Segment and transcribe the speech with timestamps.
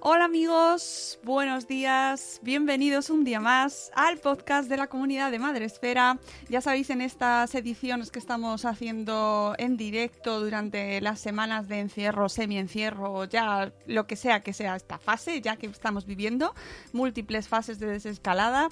[0.00, 5.64] Hola amigos, buenos días, bienvenidos un día más al podcast de la comunidad de Madre
[5.64, 6.18] Esfera.
[6.48, 12.28] Ya sabéis, en estas ediciones que estamos haciendo en directo durante las semanas de encierro,
[12.28, 16.54] semi-encierro, ya lo que sea que sea esta fase, ya que estamos viviendo
[16.92, 18.68] múltiples fases de desescalada.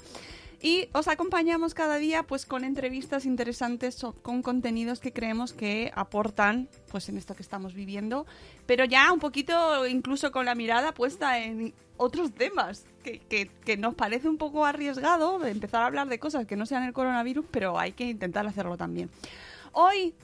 [0.59, 6.67] Y os acompañamos cada día pues con entrevistas interesantes, con contenidos que creemos que aportan
[6.89, 8.25] pues en esto que estamos viviendo,
[8.65, 13.93] pero ya un poquito incluso con la mirada puesta en otros temas, que, que- nos
[13.93, 17.77] parece un poco arriesgado empezar a hablar de cosas que no sean el coronavirus, pero
[17.77, 19.11] hay que intentar hacerlo también.
[19.73, 20.15] Hoy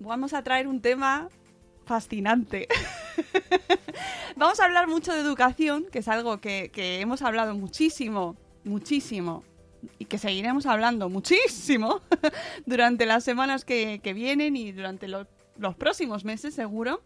[0.00, 1.28] vamos a traer un tema
[1.84, 2.68] fascinante.
[4.36, 9.44] Vamos a hablar mucho de educación, que es algo que hemos hablado muchísimo, muchísimo,
[9.98, 12.00] y que seguiremos hablando muchísimo
[12.66, 15.26] durante las semanas que, que vienen y durante lo-
[15.58, 17.02] los próximos meses, seguro.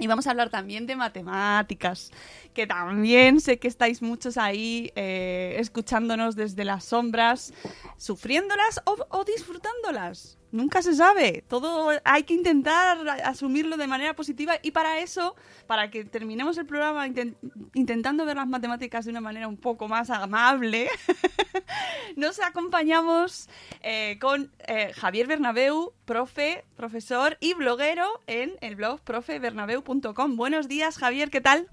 [0.00, 2.10] Y vamos a hablar también de matemáticas,
[2.52, 7.52] que también sé que estáis muchos ahí eh, escuchándonos desde las sombras,
[7.96, 10.36] sufriéndolas o, o disfrutándolas.
[10.54, 11.42] Nunca se sabe.
[11.48, 15.34] Todo hay que intentar asumirlo de manera positiva y para eso,
[15.66, 17.34] para que terminemos el programa inten-
[17.74, 20.88] intentando ver las matemáticas de una manera un poco más amable,
[22.16, 23.48] nos acompañamos
[23.82, 30.36] eh, con eh, Javier Bernabeu, profe, profesor y bloguero en el blog profebernabeu.com.
[30.36, 31.66] Buenos días, Javier, ¿qué tal?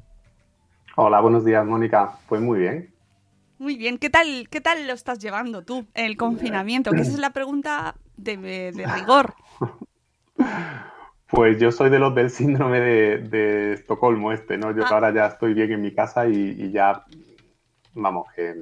[0.96, 2.18] Hola, buenos días, Mónica.
[2.28, 2.92] Pues muy bien.
[3.60, 6.90] Muy bien, ¿qué tal, qué tal lo estás llevando tú, el confinamiento?
[6.94, 9.34] Que esa es la pregunta de, de rigor.
[11.28, 14.76] Pues yo soy de los del síndrome de, de Estocolmo este, ¿no?
[14.76, 14.90] Yo Ah.
[14.92, 17.06] ahora ya estoy bien en mi casa y, y ya,
[17.94, 18.54] vamos, que,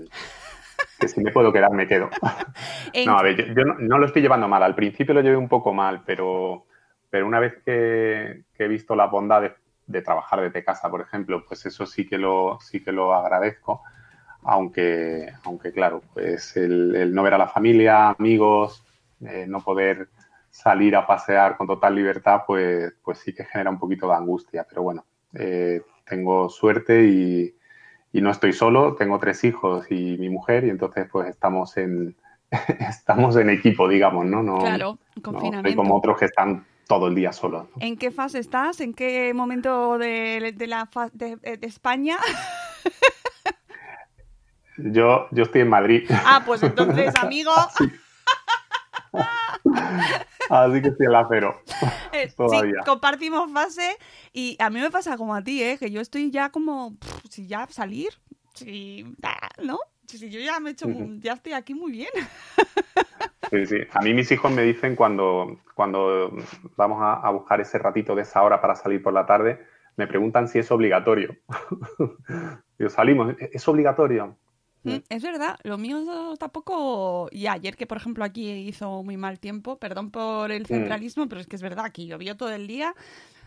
[0.99, 2.09] que si me puedo quedar, me quedo.
[3.07, 4.61] No, a ver, yo, yo no, no lo estoy llevando mal.
[4.61, 6.65] Al principio lo llevé un poco mal, pero,
[7.09, 9.55] pero una vez que, que he visto la bondad de,
[9.87, 13.81] de trabajar desde casa, por ejemplo, pues eso sí que lo, sí que lo agradezco.
[14.43, 18.83] Aunque, aunque claro, pues el, el no ver a la familia, amigos,
[19.22, 20.09] eh, no poder
[20.50, 24.66] salir a pasear con total libertad, pues, pues sí que genera un poquito de angustia.
[24.68, 27.56] Pero bueno, eh, tengo suerte y,
[28.12, 32.16] y no estoy solo, tengo tres hijos y mi mujer, y entonces pues estamos en,
[32.80, 34.41] estamos en equipo, digamos, ¿no?
[34.41, 35.75] no Claro, no soy confinamiento.
[35.81, 37.68] como otros que están todo el día solos.
[37.75, 37.81] ¿no?
[37.86, 38.81] ¿En qué fase estás?
[38.81, 42.18] ¿En qué momento de, de la de, de España?
[44.78, 47.51] Yo, yo estoy en Madrid, Ah, pues entonces, amigo,
[50.49, 51.61] así que estoy en la cero.
[52.13, 52.81] eh, sí, Todavía.
[52.85, 53.97] compartimos fase
[54.33, 55.77] y a mí me pasa como a ti, ¿eh?
[55.77, 58.09] Que yo estoy ya como, pff, si ya salir,
[58.53, 59.79] si, ah, ¿no?
[60.05, 60.88] Si, yo ya me he hecho,
[61.19, 62.09] ya estoy aquí muy bien.
[63.51, 63.77] Sí, sí.
[63.94, 66.35] A mí mis hijos me dicen cuando, cuando
[66.75, 69.65] vamos a, a buscar ese ratito de esa hora para salir por la tarde,
[69.97, 71.35] me preguntan si es obligatorio.
[72.77, 74.38] Digo, salimos, ¿es es obligatorio?
[74.83, 77.27] Mm, Es verdad, lo mío tampoco.
[77.31, 81.41] Y ayer, que por ejemplo aquí hizo muy mal tiempo, perdón por el centralismo, pero
[81.41, 82.93] es que es verdad, aquí llovió todo el día.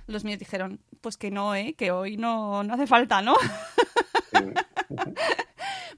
[0.06, 1.74] Los míos dijeron, pues que no, ¿eh?
[1.74, 3.34] que hoy no, no hace falta, ¿no?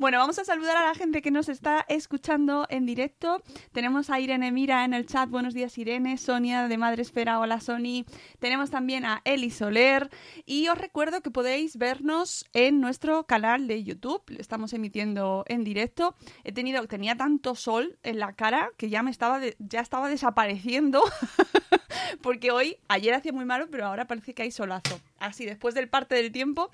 [0.00, 3.40] Bueno, vamos a saludar a la gente que nos está escuchando en directo.
[3.70, 5.30] Tenemos a Irene Mira en el chat.
[5.30, 6.18] Buenos días, Irene.
[6.18, 7.38] Sonia de Madre Esfera.
[7.38, 8.04] Hola, Sony.
[8.40, 10.10] Tenemos también a Eli Soler.
[10.46, 14.22] Y os recuerdo que podéis vernos en nuestro canal de YouTube.
[14.36, 16.16] Estamos emitiendo en directo.
[16.42, 21.04] He tenido, tenía tanto sol en la cara que ya me estaba, ya estaba desapareciendo.
[22.20, 25.00] Porque hoy, ayer hacía muy malo, pero ahora parece que hay solazo.
[25.18, 26.70] Así, después del parte del tiempo,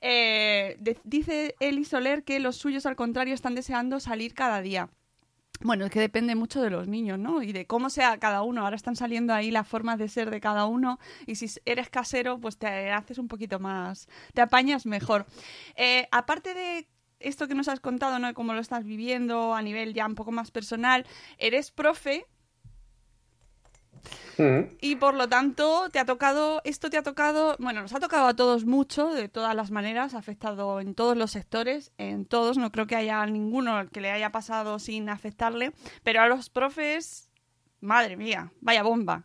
[0.00, 4.88] eh, dice Eli Soler que los suyos, al contrario, están deseando salir cada día.
[5.60, 7.42] Bueno, es que depende mucho de los niños, ¿no?
[7.42, 8.62] Y de cómo sea cada uno.
[8.62, 10.98] Ahora están saliendo ahí las formas de ser de cada uno.
[11.26, 15.26] Y si eres casero, pues te haces un poquito más, te apañas mejor.
[15.76, 16.88] Eh, aparte de
[17.20, 18.28] esto que nos has contado, ¿no?
[18.28, 21.04] De cómo lo estás viviendo a nivel ya un poco más personal,
[21.36, 22.24] eres profe
[24.80, 28.26] y por lo tanto, te ha tocado, esto te ha tocado, bueno, nos ha tocado
[28.26, 32.58] a todos mucho, de todas las maneras, ha afectado en todos los sectores, en todos,
[32.58, 35.72] no creo que haya ninguno que le haya pasado sin afectarle,
[36.02, 37.30] pero a los profes,
[37.80, 39.24] madre mía, vaya bomba.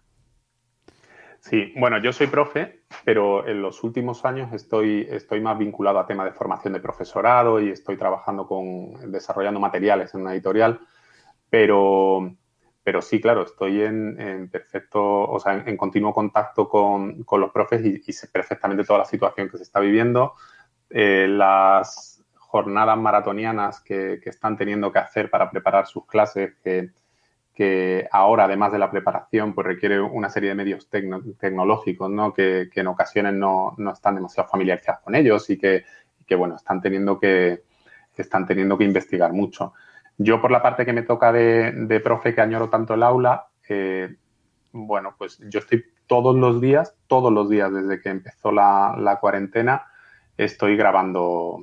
[1.42, 6.06] Sí, bueno, yo soy profe, pero en los últimos años estoy, estoy más vinculado a
[6.06, 10.82] tema de formación de profesorado y estoy trabajando con, desarrollando materiales en una editorial,
[11.50, 12.36] pero
[12.90, 18.12] pero sí, claro, estoy en, perfecto, o sea, en, continuo contacto con, los profes y,
[18.12, 20.34] sé perfectamente toda la situación que se está viviendo.
[20.90, 28.46] Eh, las jornadas maratonianas que, están teniendo que hacer para preparar sus clases, que, ahora,
[28.46, 32.34] además de la preparación, pues requiere una serie de medios tecnológicos, ¿no?
[32.34, 35.84] Que, en ocasiones no, están demasiado familiarizados con ellos y que,
[36.36, 37.62] bueno, están teniendo que,
[38.18, 39.74] están teniendo que investigar mucho.
[40.22, 44.18] Yo, por la parte que me toca de, profe, que añoro tanto el aula, eh,
[44.74, 49.86] bueno, pues yo estoy todos los días, todos los días desde que empezó la, cuarentena,
[50.36, 51.60] estoy grabando,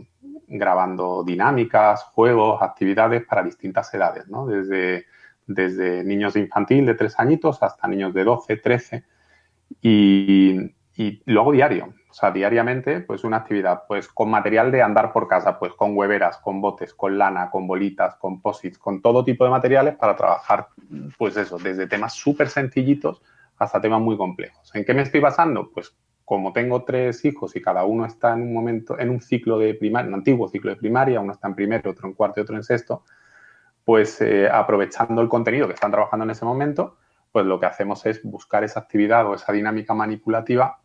[0.49, 4.47] grabando dinámicas, juegos, actividades para distintas edades, ¿no?
[4.47, 5.05] Desde,
[5.47, 9.05] desde niños infantil de tres añitos hasta niños de 12, 13
[9.83, 11.93] y, y lo hago diario.
[12.19, 16.39] Sea, diariamente, pues una actividad, pues con material de andar por casa, pues con hueveras,
[16.39, 20.69] con botes, con lana, con bolitas, con posits, con todo tipo de materiales para trabajar,
[21.19, 23.21] pues eso, desde temas súper sencillitos
[23.59, 24.75] hasta temas muy complejos.
[24.75, 25.71] ¿En qué me estoy basando?
[25.71, 29.59] Pues como tengo tres hijos y cada uno está en un momento, en un ciclo
[29.59, 32.45] de primaria, un antiguo ciclo de primaria, uno está en primero, otro en cuarto y
[32.45, 33.05] otro en sexto,
[33.85, 36.97] pues eh, aprovechando el contenido que están trabajando en ese momento,
[37.31, 40.79] pues lo que hacemos es buscar esa actividad o esa dinámica manipulativa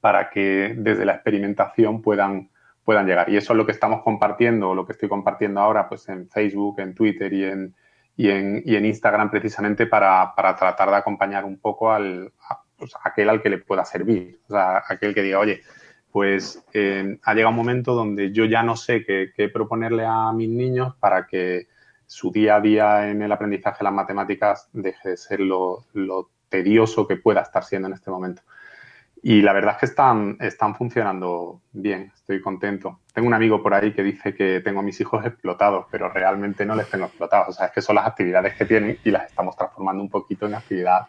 [0.00, 2.50] para que desde la experimentación puedan,
[2.84, 3.28] puedan llegar.
[3.28, 6.80] Y eso es lo que estamos compartiendo, lo que estoy compartiendo ahora pues en Facebook,
[6.80, 7.74] en Twitter y en,
[8.16, 12.62] y en, y en Instagram precisamente para, para, tratar de acompañar un poco al, a,
[12.76, 14.40] pues, aquel al que le pueda servir.
[14.48, 15.62] O sea, aquel que diga, oye,
[16.10, 20.32] pues eh, ha llegado un momento donde yo ya no sé qué, qué, proponerle a
[20.32, 21.68] mis niños para que
[22.06, 26.30] su día a día en el aprendizaje de las matemáticas deje de ser lo, lo
[26.48, 28.42] tedioso que pueda estar siendo en este momento.
[29.22, 33.00] Y la verdad es que están, están funcionando bien, estoy contento.
[33.12, 36.64] Tengo un amigo por ahí que dice que tengo a mis hijos explotados, pero realmente
[36.64, 37.48] no les tengo explotados.
[37.48, 40.46] O sea, es que son las actividades que tienen y las estamos transformando un poquito
[40.46, 41.06] en actividad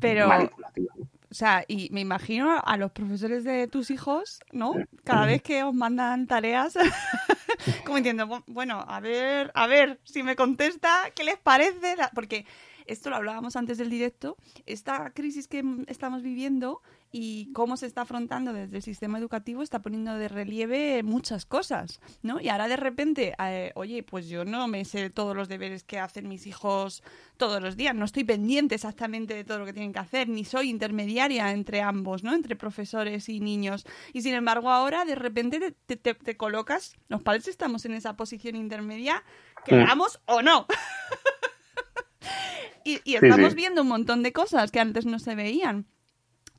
[0.00, 0.94] pero, manipulativa.
[1.30, 4.72] O sea, y me imagino a los profesores de tus hijos, ¿no?
[5.04, 6.78] Cada vez que os mandan tareas,
[7.84, 11.96] como diciendo, bueno, a ver, a ver, si me contesta, ¿qué les parece?
[12.14, 12.46] Porque
[12.86, 16.80] esto lo hablábamos antes del directo, esta crisis que estamos viviendo
[17.12, 22.00] y cómo se está afrontando desde el sistema educativo está poniendo de relieve muchas cosas,
[22.22, 22.40] ¿no?
[22.40, 25.98] Y ahora de repente, eh, oye, pues yo no me sé todos los deberes que
[25.98, 27.02] hacen mis hijos
[27.36, 30.44] todos los días, no estoy pendiente exactamente de todo lo que tienen que hacer, ni
[30.44, 32.34] soy intermediaria entre ambos, ¿no?
[32.34, 33.86] Entre profesores y niños.
[34.12, 39.22] Y sin embargo ahora de repente te, colocas, los padres estamos en esa posición intermedia,
[39.64, 40.66] queramos o no.
[42.84, 45.86] y, estamos viendo un montón de cosas que antes no se veían.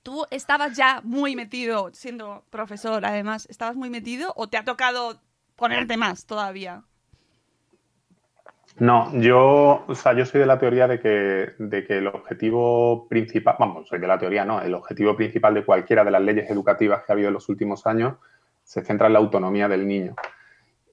[0.07, 5.19] ¿Tú estabas ya muy metido, siendo profesor además, estabas muy metido o te ha tocado
[5.57, 6.83] ponerte más todavía?
[8.79, 13.09] No, yo, o sea, yo soy de la teoría de que, de que el objetivo
[13.09, 16.49] principal, vamos, soy de la teoría, no, el objetivo principal de cualquiera de las leyes
[16.49, 18.15] educativas que ha habido en los últimos años
[18.63, 20.15] se centra en la autonomía del niño.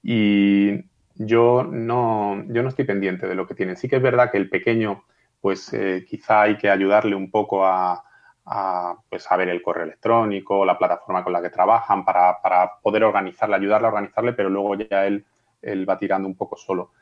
[0.02, 3.76] Y yo no, yo no estoy pendiente de lo que tiene.
[3.76, 5.04] Sí que es verdad que el pequeño,
[5.40, 8.02] pues eh, quizá hay que ayudarle un poco a,
[8.46, 12.38] a, pues, a ver el correo electrónico, la plataforma con la que trabajan, para,
[12.82, 15.24] poder organizarle, ayudarle a organizarle, pero luego ya él,
[15.62, 16.92] él va tirando un poco solo.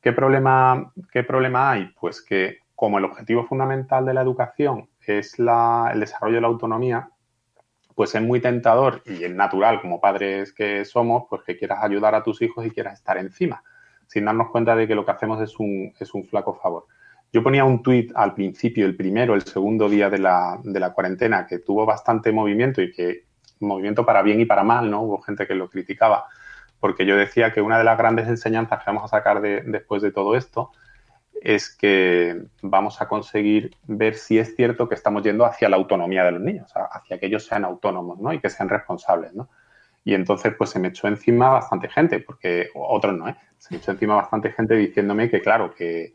[0.00, 1.92] ¿Qué problema, ¿Qué problema hay?
[2.00, 6.48] Pues que como el objetivo fundamental de la educación es la, el desarrollo de la
[6.48, 7.10] autonomía,
[7.94, 12.14] pues es muy tentador y es natural como padres que somos, pues que quieras ayudar
[12.14, 13.62] a tus hijos y quieras estar encima,
[14.06, 16.86] sin darnos cuenta de que lo que hacemos es un, es un flaco favor.
[17.32, 20.92] Yo ponía un tuit al principio, el primero, el segundo día de la, de la
[20.92, 23.24] cuarentena, que tuvo bastante movimiento y que
[23.60, 25.02] movimiento para bien y para mal, ¿no?
[25.02, 26.26] Hubo gente que lo criticaba,
[26.78, 30.02] porque yo decía que una de las grandes enseñanzas que vamos a sacar de, después
[30.02, 30.72] de todo esto
[31.40, 36.24] es que vamos a conseguir ver si es cierto que estamos yendo hacia la autonomía
[36.24, 38.32] de los niños, hacia que ellos sean autónomos, ¿no?
[38.34, 39.48] Y que sean responsables, ¿no?
[40.04, 43.36] Y entonces, pues se me echó encima bastante gente, porque otros no, ¿eh?
[43.56, 46.14] Se me echó encima bastante gente diciéndome que, claro, que,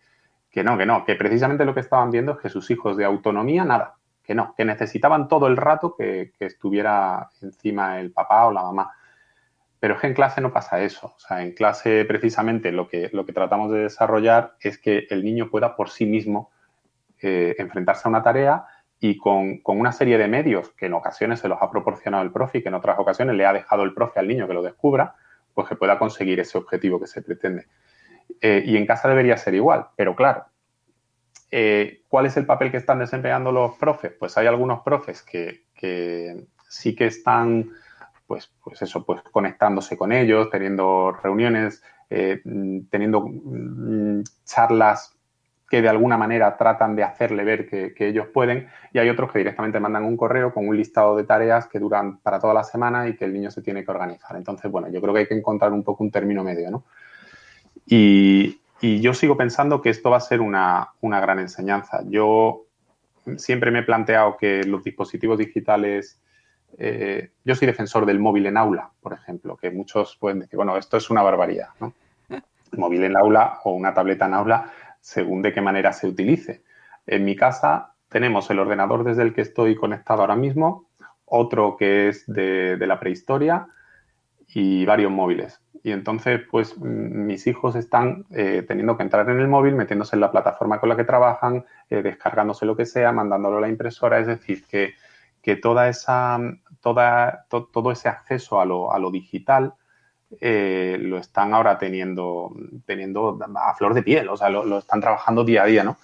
[0.50, 3.06] que no, que no, que precisamente lo que estaban viendo es que sus hijos de
[3.06, 8.52] autonomía, nada, que no, que necesitaban todo el rato que, estuviera encima el papá o
[8.52, 8.92] la mamá.
[9.80, 11.14] Pero es que en clase no pasa eso.
[11.16, 15.24] O sea, en clase precisamente lo que, lo que tratamos de desarrollar es que el
[15.24, 16.52] niño pueda por sí mismo
[17.22, 18.66] eh, enfrentarse a una tarea
[19.00, 22.32] y con, con, una serie de medios que en ocasiones se los ha proporcionado el
[22.32, 24.64] profe y que en otras ocasiones le ha dejado el profe al niño que lo
[24.64, 25.16] descubra,
[25.54, 27.68] pues que pueda conseguir ese objetivo que se pretende.
[28.42, 30.46] Eh, y en casa debería ser igual, pero claro,
[31.50, 34.12] eh, ¿cuál es el papel que están desempeñando los profes?
[34.18, 35.66] Pues hay algunos profes que,
[36.70, 37.70] sí que están,
[38.28, 42.42] pues, pues eso, pues conectándose con ellos, teniendo reuniones, eh,
[42.90, 45.18] teniendo mm, charlas
[45.70, 49.40] que de alguna manera tratan de hacerle ver que, ellos pueden, y hay otros que
[49.40, 53.08] directamente mandan un correo con un listado de tareas que duran para toda la semana
[53.08, 54.38] y que el niño se tiene que organizar.
[54.38, 56.86] Entonces, bueno, yo creo que hay que encontrar un poco un término medio, ¿no?
[57.88, 62.04] Y, yo sigo pensando que esto va a ser una, gran enseñanza.
[62.06, 62.66] Yo
[63.38, 66.22] siempre me he planteado que los dispositivos digitales,
[66.78, 70.78] eh, yo soy defensor del móvil en aula, por ejemplo, que muchos pueden decir, bueno,
[70.78, 71.94] esto es una barbaridad, ¿no?
[72.78, 76.62] móvil en aula o una tableta en aula, según de qué manera se utilice.
[77.08, 80.86] En mi casa tenemos el ordenador desde el que estoy conectado ahora mismo,
[81.26, 83.68] otro que es de la prehistoria
[84.48, 85.62] y varios móviles.
[85.84, 90.22] Y entonces, pues mis hijos están eh, teniendo que entrar en el móvil, metiéndose en
[90.22, 94.20] la plataforma con la que trabajan, eh, descargándose lo que sea, mandándolo a la impresora.
[94.20, 94.96] Es decir, que,
[95.62, 96.38] toda esa,
[96.82, 99.76] toda, todo ese acceso a lo, a lo digital
[100.42, 102.52] eh, lo están ahora teniendo,
[102.86, 105.98] teniendo a flor de piel, o sea, lo, están trabajando día a día, ¿no?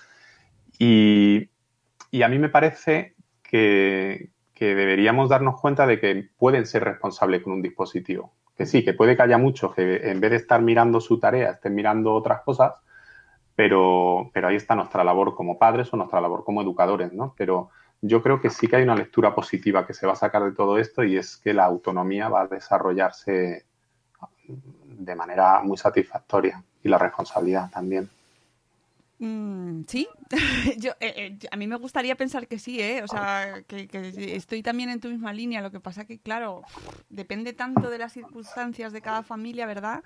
[0.80, 1.50] Y,
[2.10, 4.30] y a mí me parece que,
[4.66, 9.16] deberíamos darnos cuenta de que pueden ser responsables con un dispositivo que sí, que puede
[9.16, 12.76] que haya muchos que en vez de estar mirando su tarea, estén mirando otras cosas,
[13.56, 17.34] pero, pero ahí está nuestra labor como padres o nuestra labor como educadores, ¿no?
[17.38, 17.70] Pero
[18.02, 20.52] yo creo que sí que hay una lectura positiva que se va a sacar de
[20.52, 23.66] todo esto y es que la autonomía va a desarrollarse
[24.86, 28.10] de manera muy satisfactoria y la responsabilidad también.
[29.24, 30.06] Mm, sí,
[30.78, 33.04] yo, eh, eh, a mí me gustaría pensar que sí, ¿eh?
[33.04, 33.88] O sea, que,
[34.36, 35.62] estoy también en tu misma línea.
[35.62, 36.62] Lo que pasa que, claro,
[37.08, 40.04] depende tanto de las circunstancias de cada familia, ¿verdad?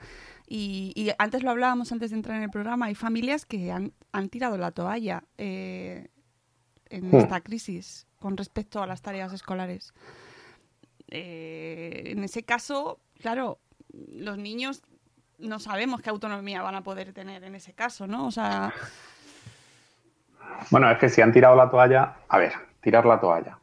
[0.47, 2.85] Y, antes lo hablábamos antes de entrar en el programa.
[2.85, 3.91] Hay familias que han,
[4.29, 6.09] tirado la toalla en
[6.91, 7.15] hmm.
[7.15, 9.95] esta crisis con respecto a las tareas escolares.
[11.07, 13.57] en ese caso, claro,
[14.11, 14.83] los niños
[15.37, 18.27] no sabemos qué autonomía van a poder tener en ese caso, ¿no?
[18.27, 18.73] O sea.
[20.71, 23.59] Bueno, es que si han tirado la toalla, a ver, tirar la toalla.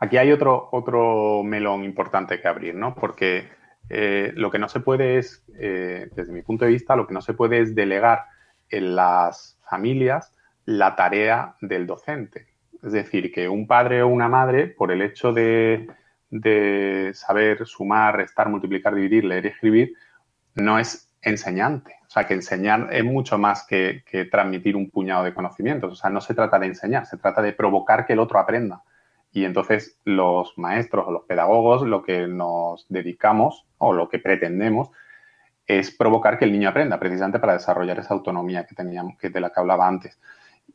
[0.00, 2.94] Aquí hay otro, otro melón importante que abrir, ¿no?
[2.94, 3.48] Porque
[3.90, 7.14] eh, lo que no se puede es, eh, desde mi punto de vista, lo que
[7.14, 8.24] no se puede es delegar
[8.70, 10.32] en las familias
[10.64, 12.46] la tarea del docente.
[12.82, 15.88] Es decir, que un padre o una madre, por el hecho de,
[16.30, 19.94] de saber sumar, restar, multiplicar, dividir, leer y escribir,
[20.54, 21.96] no es enseñante.
[22.06, 25.92] O sea, que enseñar es mucho más que, transmitir un puñado de conocimientos.
[25.92, 28.82] O sea, no se trata de enseñar, se trata de provocar que el otro aprenda.
[29.30, 34.90] Y entonces los maestros o los pedagogos lo que nos dedicamos o lo que pretendemos
[35.66, 39.40] es provocar que el niño aprenda, precisamente para desarrollar esa autonomía que teníamos, que de
[39.40, 40.18] la que hablaba antes.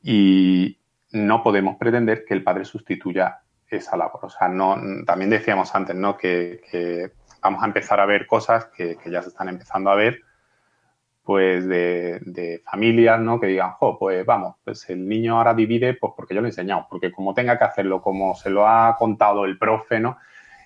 [0.03, 0.77] Y
[1.11, 4.19] no podemos pretender que el padre sustituya esa labor.
[4.25, 6.15] O sea, no, también decíamos antes, ¿no?
[6.15, 7.11] que
[7.43, 10.21] vamos a empezar a ver cosas que, ya se están empezando a ver,
[11.23, 13.39] pues de, familias, ¿no?
[13.39, 16.49] Que digan, jo, pues vamos, pues el niño ahora divide, pues porque yo lo he
[16.49, 20.17] enseñado, porque como tenga que hacerlo, como se lo ha contado el profe, ¿no?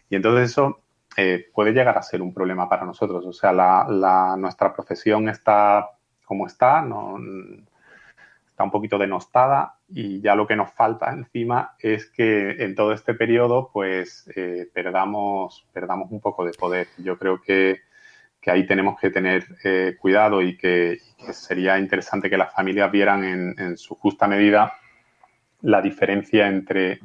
[0.09, 0.81] Y entonces eso
[1.17, 3.25] eh, puede llegar a ser un problema para nosotros.
[3.25, 5.89] O sea, la, nuestra profesión está
[6.25, 7.17] como está, no,
[8.57, 12.91] está un poquito denostada y ya lo que nos falta encima es que en todo
[12.91, 16.87] este periodo pues eh, perdamos, perdamos un poco de poder.
[16.97, 17.81] Yo creo que,
[18.47, 20.97] ahí tenemos que tener eh, cuidado y que,
[21.33, 24.73] sería interesante que las familias vieran en, su justa medida
[25.61, 26.99] la diferencia entre,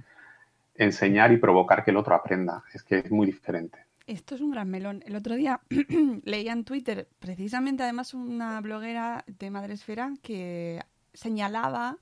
[0.75, 2.65] enseñar y provocar que el otro aprenda.
[2.73, 3.79] Es que es muy diferente.
[4.07, 5.03] Esto es un gran melón.
[5.05, 5.61] El otro día
[6.25, 10.81] leía en Twitter, precisamente además una bloguera de Madresfera que
[11.15, 11.99] señalaba,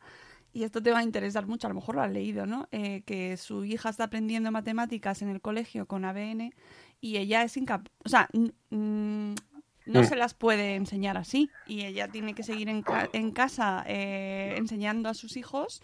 [0.53, 2.69] y esto te va a interesar mucho, a lo mejor lo has leído, ¿no?
[2.73, 6.53] Eh, que su hija está aprendiendo matemáticas en el colegio con ABN
[7.01, 8.29] y ella es incapaz, o sea,
[9.87, 10.05] no Mm.
[10.05, 14.55] se las puede enseñar así y ella tiene que seguir en, ca- en casa eh,
[14.57, 15.83] enseñando a sus hijos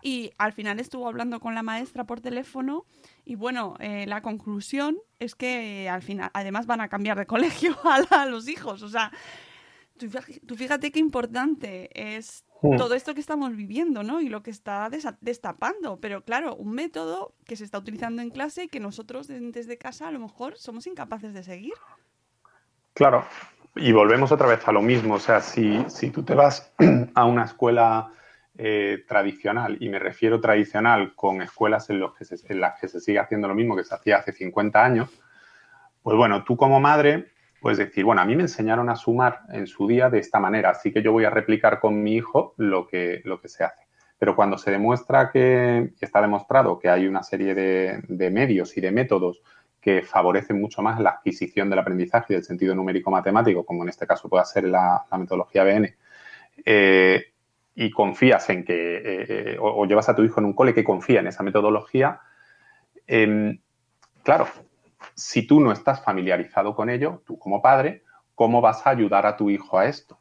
[0.00, 2.86] y al final estuvo hablando con la maestra por teléfono
[3.24, 7.76] y bueno, eh, la conclusión es que al final además van a cambiar de colegio
[7.84, 9.10] a, la- a los hijos, o sea,
[10.46, 12.76] tú fíjate qué importante es Mm.
[12.76, 14.20] todo esto que estamos viviendo, ¿no?
[14.20, 14.88] Y lo que está
[15.20, 19.40] destapando, pero claro, un método que se está utilizando en clase y que nosotros de-
[19.50, 21.74] desde casa a lo mejor somos incapaces de seguir.
[22.94, 23.24] Claro,
[23.74, 25.14] y volvemos otra vez a lo mismo.
[25.14, 26.72] O sea, si, si tú te vas
[27.14, 28.12] a una escuela
[28.58, 32.86] eh, tradicional, y me refiero tradicional con escuelas en, los que se- en las que
[32.88, 35.10] se sigue haciendo lo mismo que se hacía hace 50 años,
[36.02, 37.31] pues bueno, tú como madre
[37.62, 40.70] puedes decir, bueno, a mí me enseñaron a sumar en su día de esta manera,
[40.70, 43.86] así que yo voy a replicar con mi hijo lo que, lo que se hace.
[44.18, 48.90] Pero cuando se demuestra que, está demostrado que hay una serie de, medios y de
[48.90, 49.42] métodos
[49.80, 53.88] que favorecen mucho más la adquisición del aprendizaje y del sentido numérico matemático, como en
[53.88, 55.94] este caso puede ser la, la metodología BN,
[56.64, 57.24] eh,
[57.74, 60.74] y confías en que, eh, eh, o, o llevas a tu hijo en un cole
[60.74, 62.20] que confía en esa metodología,
[63.06, 63.58] em,
[64.22, 64.46] claro,
[65.14, 68.02] si tú no estás familiarizado con ello, tú como padre,
[68.34, 70.18] ¿cómo vas a ayudar a tu hijo a esto?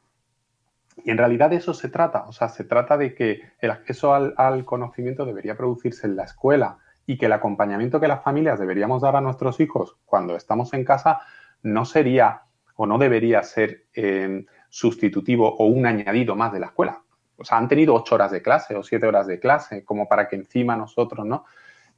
[1.03, 4.13] Y en realidad de eso se trata, o sea, se trata de que el acceso
[4.13, 9.01] al, conocimiento debería producirse en la escuela y que el acompañamiento que las familias deberíamos
[9.01, 11.21] dar a nuestros hijos cuando estamos en casa
[11.63, 12.43] no sería
[12.75, 17.01] o no debería ser eh, sustitutivo o un añadido más de la escuela.
[17.37, 20.27] O sea, han tenido ocho horas de clase o siete horas de clase, como para
[20.27, 21.45] que encima nosotros, ¿no?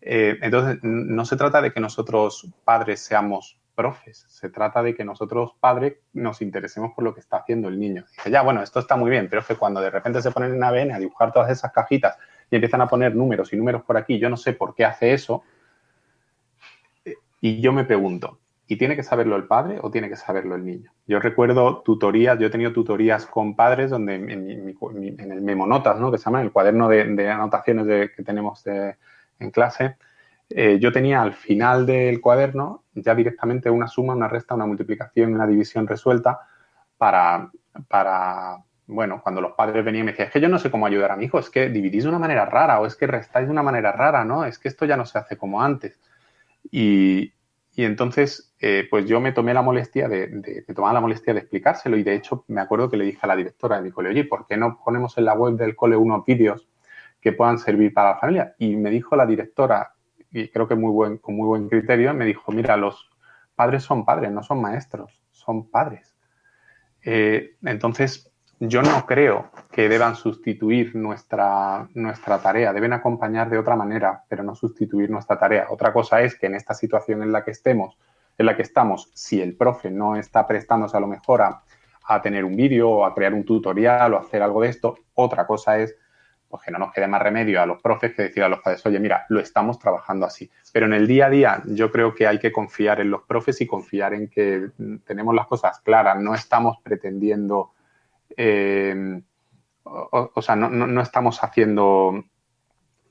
[0.06, 5.04] Eh, entonces, no se trata de que nosotros padres seamos profes, se trata de que
[5.04, 8.06] nosotros padres nos interesemos por lo que está haciendo el niño.
[8.18, 10.54] Dice, ya, bueno, esto está muy bien, pero es que cuando de repente se ponen
[10.54, 12.18] en ABN a dibujar todas esas cajitas
[12.52, 15.14] y empiezan a poner números y números por aquí, yo no sé por qué hace
[15.14, 15.44] eso,
[17.06, 20.56] eh, y yo me pregunto, ¿y tiene que saberlo el padre o tiene que saberlo
[20.56, 20.92] el niño?
[21.08, 24.54] Yo recuerdo tutorías, yo he tenido tutorías con padres donde en, mi-
[25.18, 26.12] en el memonotas, ¿no?
[26.12, 28.98] que se llama el cuaderno de, anotaciones que tenemos de-
[29.40, 29.98] en clase,
[30.50, 35.34] eh, yo tenía al final del cuaderno ya directamente una suma, una resta, una multiplicación
[35.34, 36.40] una división resuelta
[36.98, 37.50] para,
[37.88, 40.86] para, bueno, cuando los padres venían y me decían, es que yo no sé cómo
[40.86, 43.48] ayudar a mi hijo, es que dividís de una manera rara o es que restáis
[43.48, 44.46] de una manera rara, ¿no?
[44.46, 46.00] Es que esto ya no se hace como antes.
[46.72, 47.34] Y,
[47.76, 51.34] y entonces, eh, pues yo me tomé la molestia de, de, me tomaba la molestia
[51.34, 53.92] de explicárselo y de hecho me acuerdo que le dije a la directora de mi
[53.92, 56.68] cole, oye, ¿por qué no ponemos en la web del cole unos vídeos
[57.24, 58.54] que puedan servir para la familia?
[58.60, 59.94] Y me dijo la directora,
[60.30, 63.10] y creo que muy buen, con muy buen criterio, me dijo, mira, los
[63.56, 66.14] padres son padres, no son maestros, son padres.
[67.02, 73.78] Eh, entonces, yo no creo que deban sustituir nuestra, nuestra tarea, deben acompañar de otra
[73.78, 75.68] manera, pero no sustituir nuestra tarea.
[75.70, 77.98] Otra cosa es que en esta situación en la que estemos,
[78.38, 81.64] en la que estamos, si el profe no está prestándose a lo mejor a,
[82.06, 85.48] a tener un vídeo o a crear un tutorial o hacer algo de esto, otra
[85.48, 85.96] cosa es
[86.54, 88.86] pues que no nos quede más remedio a los profes que decir a los padres,
[88.86, 90.52] oye, mira, lo estamos trabajando así.
[90.72, 93.60] Pero en el día a día yo creo que hay que confiar en los profes
[93.62, 97.72] y confiar en que mm, tenemos las cosas claras, no estamos pretendiendo,
[98.38, 99.20] eh,
[99.84, 102.24] o, sea, no, no, no, estamos haciendo,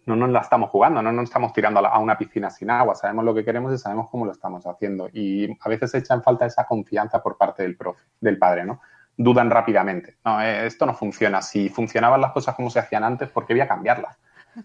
[0.07, 3.25] no nos la estamos jugando, no nos estamos tirando a, una piscina sin agua, sabemos
[3.25, 5.09] lo que queremos y sabemos cómo lo estamos haciendo.
[5.13, 8.81] Y a veces echa en falta esa confianza por parte del profe, del padre, ¿no?
[9.17, 10.17] Dudan rápidamente.
[10.25, 11.43] No, eh, esto no funciona.
[11.43, 14.19] Si funcionaban las cosas como se hacían antes, ¿por qué voy a cambiarlas?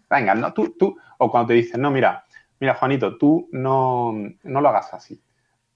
[0.09, 2.25] Venga, no, tú, tú, o cuando te dicen, no, mira,
[2.59, 5.21] mira, Juanito, tú no, no lo hagas así.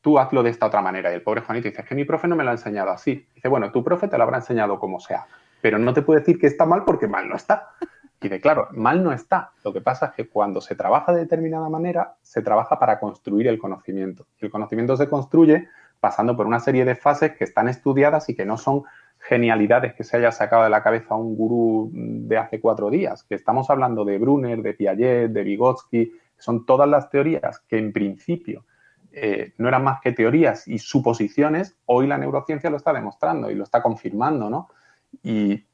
[0.02, 1.12] Tú hazlo de esta otra manera.
[1.12, 3.28] Y el pobre Juanito dice, es que mi profe no me lo ha enseñado así.
[3.36, 5.28] Dice, bueno, tu profe te lo habrá enseñado como sea,
[5.62, 7.70] pero no te puede decir que está mal porque mal no está.
[8.24, 9.52] Y de claro, mal no está.
[9.64, 13.48] Lo que pasa es que cuando se trabaja de determinada manera, se trabaja para construir
[13.48, 14.28] el conocimiento.
[14.40, 15.68] El conocimiento se construye
[16.02, 18.84] pasando por una serie de fases que están estudiadas y que no son
[19.20, 23.36] genialidades que se haya sacado de la cabeza un gurú de hace cuatro días, que
[23.36, 28.66] estamos hablando de Brunner, de Piaget, de Vygotsky, son todas las teorías que en principio
[29.12, 33.56] eh, no eran más que teorías y suposiciones, hoy la neurociencia lo está demostrando y
[33.56, 34.70] lo está confirmando, ¿no?
[35.22, 35.66] Y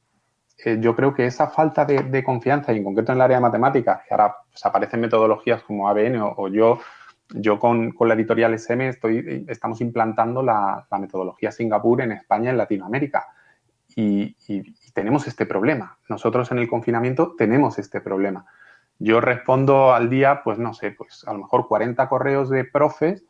[0.65, 3.41] eh, yo creo que esa falta de, confianza, y en concreto en el área de
[3.41, 6.79] matemáticas, que ahora pues, aparecen metodologías como ABN o yo
[7.29, 12.49] yo con, con, la editorial SM estoy, estamos implantando la, metodología Singapur en España y
[12.49, 13.27] en Latinoamérica.
[13.95, 15.97] Y, y, y, tenemos este problema.
[16.07, 18.45] Nosotros en el confinamiento tenemos este problema.
[18.99, 23.25] yo respondo al día, pues no sé, pues a lo mejor 40 correos de profes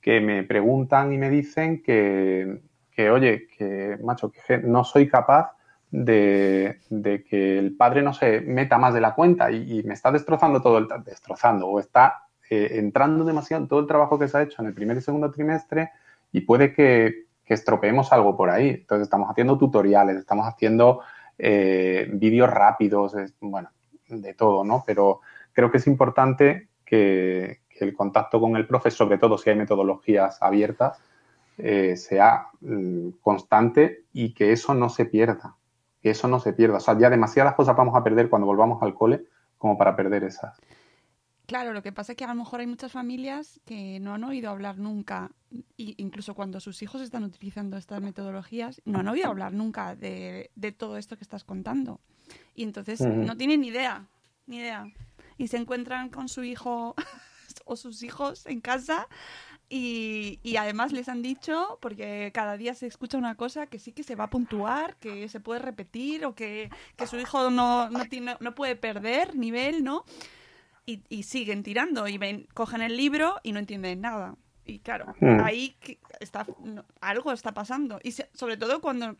[0.00, 5.52] que me preguntan y me dicen que, que oye, que macho, que no soy capaz
[5.92, 6.80] de,
[7.28, 10.78] que el padre no se meta más de la cuenta y, me está destrozando todo
[10.78, 12.21] el destrozando o está
[12.54, 15.00] eh, entrando demasiado en todo el trabajo que se ha hecho en el primer y
[15.00, 15.90] segundo trimestre
[16.32, 18.68] y puede que, estropeemos algo por ahí.
[18.70, 21.00] Entonces estamos haciendo tutoriales, estamos haciendo
[21.38, 23.70] eh, vídeos rápidos, bueno,
[24.08, 24.84] de todo, ¿no?
[24.86, 25.20] Pero
[25.52, 30.40] creo que es importante que, el contacto con el profe, sobre todo si hay metodologías
[30.40, 30.98] abiertas,
[31.58, 35.56] eh, sea mm, constante y que eso no se pierda.
[36.02, 36.76] Que eso no se pierda.
[36.76, 39.24] O sea, ya demasiadas cosas vamos a perder cuando volvamos al cole
[39.58, 40.60] como para perder esas.
[41.52, 44.24] Claro, lo que pasa es que a lo mejor hay muchas familias que no han
[44.24, 45.30] oído hablar nunca,
[45.76, 50.96] incluso cuando sus hijos están utilizando estas metodologías, no han oído hablar nunca de, todo
[50.96, 52.00] esto que estás contando.
[52.54, 54.06] Y entonces no tienen ni idea,
[54.46, 54.90] ni idea.
[55.36, 56.94] Y se encuentran con su hijo
[57.66, 59.06] o sus hijos en casa
[59.68, 64.04] y, además les han dicho, porque cada día se escucha una cosa, que sí que
[64.04, 66.70] se va a puntuar, que se puede repetir o que,
[67.06, 70.06] su hijo no, no, tiene, no puede perder nivel, ¿no?
[70.86, 74.34] Y, siguen tirando y ven, cogen el libro y no entienden nada.
[74.64, 75.40] Y claro, hmm.
[75.42, 75.76] ahí
[76.20, 76.46] está,
[77.00, 78.00] algo está pasando.
[78.02, 79.16] Y sobre todo cuando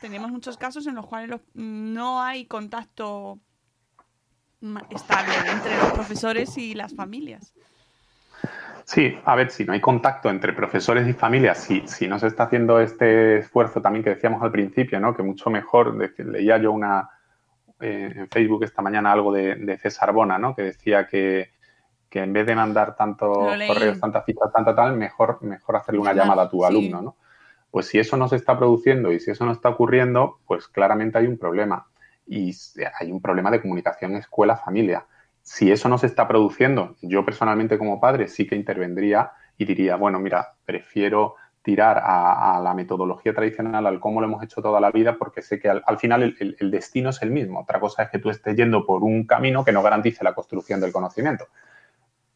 [0.00, 3.40] tenemos muchos casos en los cuales no hay contacto
[4.90, 7.54] estable entre los profesores y las familias.
[8.84, 12.28] Sí, a ver, si no hay contacto entre profesores y familias, si, si no se
[12.28, 15.14] está haciendo este esfuerzo también que decíamos al principio, ¿no?
[15.16, 17.10] que mucho mejor, leía yo una,
[17.80, 20.54] eh, en Facebook esta mañana algo de, César Bona, ¿no?
[20.54, 21.50] Que decía que,
[22.10, 23.36] en vez de mandar tantos
[23.68, 27.16] correos, tantas fichas, tanta tal, mejor, mejor hacerle una llamada a tu alumno, ¿no?
[27.70, 31.18] Pues si eso no se está produciendo y si eso no está ocurriendo, pues claramente
[31.18, 31.86] hay un problema.
[32.26, 32.54] Y
[32.98, 35.04] hay un problema de comunicación escuela-familia.
[35.42, 39.96] Si eso no se está produciendo, yo personalmente como padre sí que intervendría y diría,
[39.96, 41.34] bueno, mira, prefiero
[41.66, 45.58] tirar a, la metodología tradicional, al cómo lo hemos hecho toda la vida, porque sé
[45.58, 47.58] que al, final el, destino es el mismo.
[47.58, 50.80] Otra cosa es que tú estés yendo por un camino que no garantice la construcción
[50.80, 51.48] del conocimiento.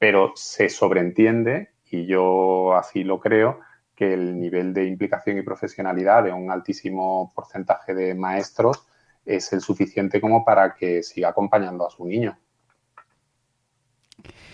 [0.00, 3.60] Pero se sobreentiende, y yo así lo creo,
[3.94, 8.84] que el nivel de implicación y profesionalidad de un altísimo porcentaje de maestros
[9.24, 12.36] es el suficiente como para que siga acompañando a su niño.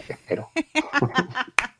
[0.06, 0.50] Espero.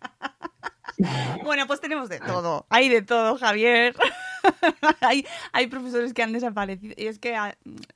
[1.44, 2.66] Bueno, pues tenemos de todo.
[2.70, 3.94] Hay de todo, Javier.
[5.00, 6.94] hay, hay profesores que han desaparecido.
[6.96, 7.36] Y es que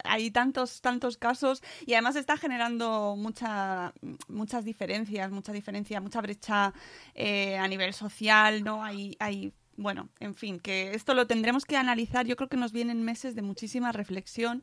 [0.04, 3.92] hay tantos, tantos casos y además está generando mucha,
[4.28, 6.72] muchas diferencias, mucha diferencia, mucha brecha
[7.14, 8.84] eh, a nivel social, ¿no?
[8.84, 12.26] Hay, hay bueno, en fin, que esto lo tendremos que analizar.
[12.26, 14.62] Yo creo que nos vienen meses de muchísima reflexión,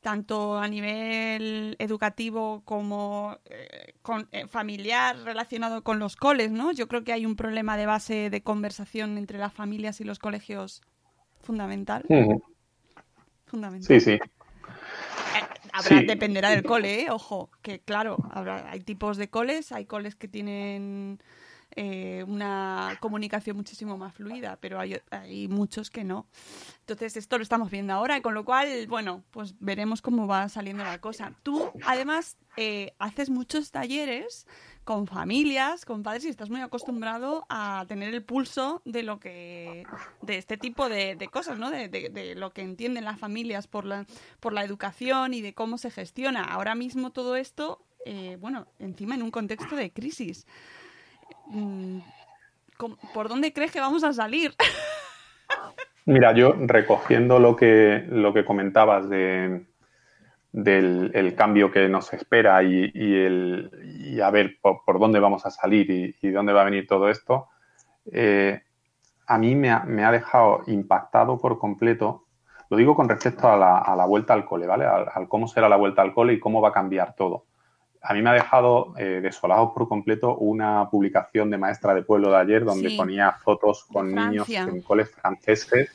[0.00, 6.72] tanto a nivel educativo como eh, con, eh, familiar relacionado con los coles, ¿no?
[6.72, 10.18] Yo creo que hay un problema de base de conversación entre las familias y los
[10.18, 10.82] colegios
[11.42, 12.04] fundamental.
[13.46, 14.00] Fundamental.
[14.00, 14.18] Sí, sí.
[15.90, 17.10] Eh, dependerá del cole, ¿eh?
[17.10, 21.20] ojo, que claro, habrá, hay tipos de coles, hay coles que tienen
[21.78, 26.26] eh, una comunicación muchísimo más fluida, pero hay, hay, muchos que no.
[26.80, 30.84] Entonces, esto lo estamos viendo ahora, con lo cual, bueno, pues veremos cómo va saliendo
[30.84, 31.34] la cosa.
[31.42, 34.46] Tú, además, eh, haces muchos talleres
[34.84, 39.84] con familias, con padres, y estás muy acostumbrado a tener el pulso de lo que,
[40.22, 41.70] de este tipo de, cosas, ¿no?
[41.70, 44.06] De, de, lo que entienden las familias por la,
[44.40, 46.42] por la educación y de cómo se gestiona.
[46.42, 50.46] Ahora mismo todo esto, eh, bueno, encima en un contexto de crisis.
[51.46, 51.98] Mm,
[53.14, 54.54] ¿por dónde crees que vamos a salir?
[56.06, 59.66] Mira, yo recogiendo lo que, lo que comentabas de,
[60.52, 66.30] del cambio que nos espera y, el, a ver por, dónde vamos a salir y,
[66.30, 67.48] dónde va a venir todo esto,
[68.12, 68.62] eh,
[69.26, 72.26] a mí me ha, dejado impactado por completo.
[72.70, 74.84] Lo digo con respecto a la, vuelta al cole, ¿vale?
[74.84, 77.46] al, cómo será la vuelta al cole y cómo va a cambiar todo
[78.08, 82.30] a mí me ha dejado eh, desolado por completo una publicación de Maestra de Pueblo
[82.30, 85.90] de ayer donde ponía fotos con niños en coles franceses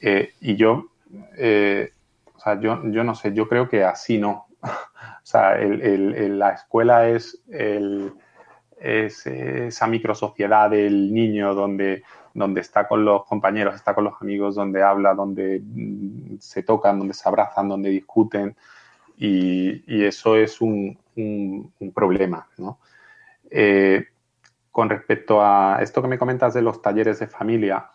[0.00, 0.86] eh, y yo,
[1.36, 1.90] eh,
[2.32, 4.46] o sea, yo, yo no sé, yo creo que así no.
[4.62, 13.24] o sea, la escuela es, es esa microsociedad del niño donde, donde está con los
[13.24, 17.90] compañeros, está con los amigos, donde habla, donde mm, se tocan, donde se abrazan, donde
[17.90, 18.54] discuten.
[19.18, 22.48] Y eso es un, un, problema.
[22.58, 22.78] ¿no?
[23.50, 24.06] Eh,
[24.70, 27.90] con respecto a esto que me comentas de los talleres de familia,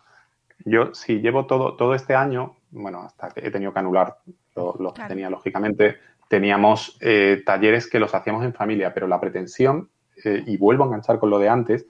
[0.64, 4.18] yo sí llevo todo, todo este año, bueno, hasta que he tenido que anular
[4.54, 9.20] los lo que tenía lógicamente, teníamos eh, talleres que los hacíamos en familia, pero la
[9.20, 9.90] pretensión,
[10.24, 11.86] eh, y vuelvo a enganchar con lo de antes,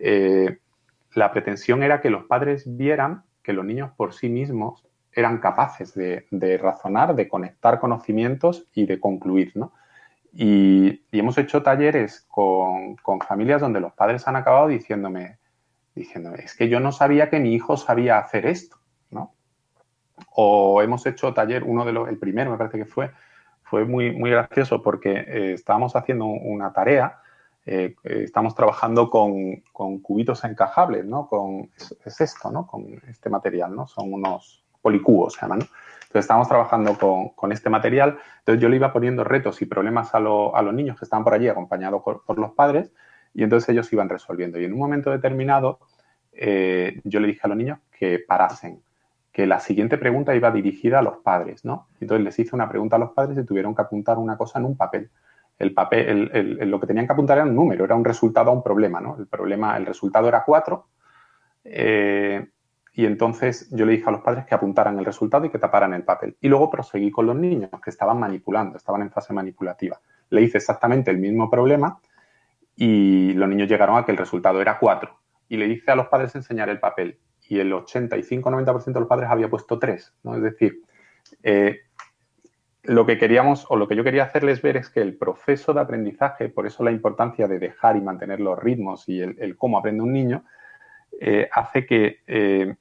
[0.00, 0.58] eh,
[1.14, 5.94] la pretensión era que los padres vieran que los niños por sí mismos eran capaces
[5.94, 9.72] de, razonar, de conectar conocimientos y de concluir, ¿no?
[10.32, 12.96] Y, hemos hecho talleres con,
[13.26, 15.38] familias donde los padres han acabado diciéndome,
[15.94, 18.76] diciéndome, es que yo no sabía que mi hijo sabía hacer esto,
[19.10, 19.34] ¿no?
[20.34, 23.12] O hemos hecho taller, uno de los, el primero me parece que fue,
[23.62, 27.20] fue muy, muy gracioso porque eh, estábamos haciendo una tarea,
[27.66, 31.28] eh, estamos trabajando con, con, cubitos encajables, ¿no?
[31.28, 32.66] Con, es, es, esto, ¿no?
[32.66, 33.86] Con este material, ¿no?
[33.86, 35.64] Son unos policubos, se llaman, ¿no?
[35.64, 40.14] Entonces estábamos trabajando con, con, este material, entonces yo le iba poniendo retos y problemas
[40.14, 42.92] a, lo, a los niños que estaban por allí acompañados por, los padres
[43.32, 44.60] y entonces ellos iban resolviendo.
[44.60, 45.80] Y en un momento determinado
[46.32, 48.80] eh, yo le dije a los niños que parasen,
[49.32, 51.88] que la siguiente pregunta iba dirigida a los padres, ¿no?
[52.00, 54.66] Entonces les hice una pregunta a los padres y tuvieron que apuntar una cosa en
[54.66, 55.10] un papel.
[55.58, 58.04] El papel, el, el, el, lo que tenían que apuntar era un número, era un
[58.04, 59.16] resultado a un problema, ¿no?
[59.18, 60.86] El problema, el resultado era cuatro.
[61.64, 62.46] Eh,
[62.96, 65.92] y entonces yo le dije a los padres que apuntaran el resultado y que taparan
[65.94, 66.36] el papel.
[66.40, 70.00] Y luego proseguí con los niños que estaban manipulando, estaban en fase manipulativa.
[70.30, 71.98] Le hice exactamente el mismo problema
[72.76, 75.10] y los niños llegaron a que el resultado era 4.
[75.48, 79.28] Y le hice a los padres enseñar el papel y el 85-90% de los padres
[79.28, 80.14] había puesto 3.
[80.22, 80.36] ¿no?
[80.36, 80.80] Es decir,
[81.42, 81.80] eh,
[82.84, 85.80] lo que queríamos o lo que yo quería hacerles ver es que el proceso de
[85.80, 90.02] aprendizaje, por eso la importancia de dejar y mantener los ritmos y el, cómo aprende
[90.02, 90.44] un niño,
[91.20, 92.76] eh, hace que eh,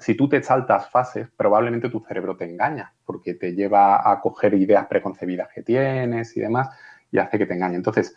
[0.00, 4.54] si tú te saltas fases, probablemente tu cerebro te engaña, porque te lleva a coger
[4.54, 6.70] ideas preconcebidas que tienes y demás,
[7.10, 7.76] y hace que te engañe.
[7.76, 8.16] Entonces,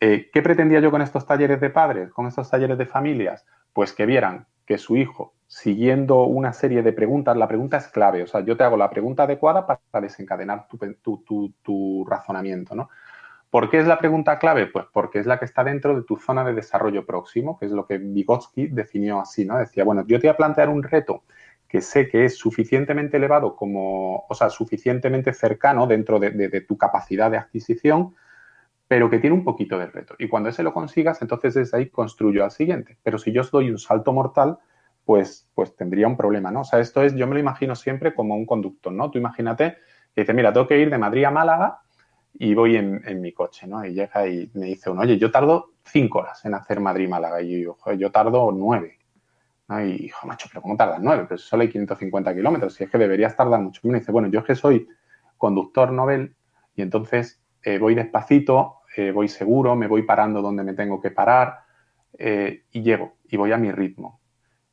[0.00, 3.44] eh, ¿qué pretendía yo con estos talleres de padres, con estos talleres de familias?
[3.72, 8.22] Pues que vieran que su hijo, siguiendo una serie de preguntas, la pregunta es clave,
[8.22, 12.90] o sea, yo te hago la pregunta adecuada para desencadenar tu, razonamiento, ¿no?
[13.50, 14.66] ¿Por qué es la pregunta clave?
[14.66, 17.72] Pues porque es la que está dentro de tu zona de desarrollo próximo, que es
[17.72, 19.58] lo que Vygotsky definió así, ¿no?
[19.58, 21.24] Decía, bueno, yo te voy a plantear un reto
[21.66, 27.30] que sé que es suficientemente elevado como, o sea, suficientemente cercano dentro de, tu capacidad
[27.30, 28.14] de adquisición,
[28.86, 30.14] pero que tiene un poquito de reto.
[30.18, 32.98] Y cuando ese lo consigas, entonces desde ahí construyo al siguiente.
[33.02, 34.58] Pero si yo os doy un salto mortal,
[35.04, 36.60] pues, pues tendría un problema, ¿no?
[36.60, 39.10] O sea, esto es, yo me lo imagino siempre como un conductor, ¿no?
[39.10, 39.76] Tú imagínate
[40.14, 41.80] que dice, mira, tengo que ir de Madrid a Málaga
[42.34, 43.84] y voy en, en, mi coche, ¿no?
[43.84, 47.40] Y llega y me dice uno, oye, yo tardo cinco horas en hacer Madrid-Málaga.
[47.42, 48.98] Y yo, joder, yo tardo nueve.
[49.68, 49.84] ¿no?
[49.84, 51.26] Y, hijo, macho, ¿pero cómo tardas nueve?
[51.28, 52.80] Pero solo hay 550 kilómetros.
[52.80, 53.80] Y es que deberías tardar mucho.
[53.84, 54.88] Y me dice, bueno, yo es que soy
[55.36, 56.34] conductor novel
[56.74, 61.10] y entonces eh, voy despacito, eh, voy seguro, me voy parando donde me tengo que
[61.10, 61.60] parar
[62.16, 64.20] eh, y llego y voy a mi ritmo.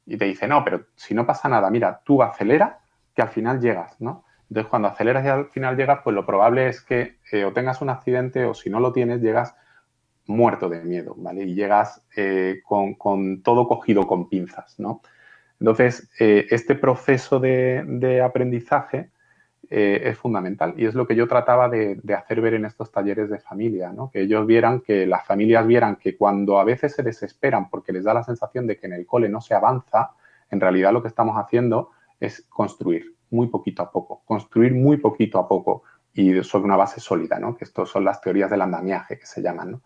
[0.05, 2.79] Y te dice, no, pero si no pasa nada, mira, tú acelera
[3.13, 4.25] que al final llegas, ¿no?
[4.49, 7.81] Entonces, cuando aceleras y al final llegas, pues lo probable es que eh, o tengas
[7.81, 9.55] un accidente o si no lo tienes, llegas
[10.27, 11.43] muerto de miedo, ¿vale?
[11.43, 15.01] Y llegas eh, con, todo cogido con pinzas, ¿no?
[15.59, 19.09] Entonces, eh, este proceso de, aprendizaje
[19.67, 23.31] es fundamental y es lo que yo trataba de, de, hacer ver en estos talleres
[23.31, 24.11] de familia, ¿no?
[24.11, 28.03] Que ellos vieran, que las familias vieran que cuando a veces se desesperan porque les
[28.03, 30.11] da la sensación de que en el cole no se avanza,
[30.51, 35.37] en realidad lo que estamos haciendo es construir muy poquito a poco, construir muy poquito
[35.39, 37.55] a poco y sobre una base sólida, ¿no?
[37.57, 39.81] Que estos son las teorías del andamiaje que se llaman, ¿no?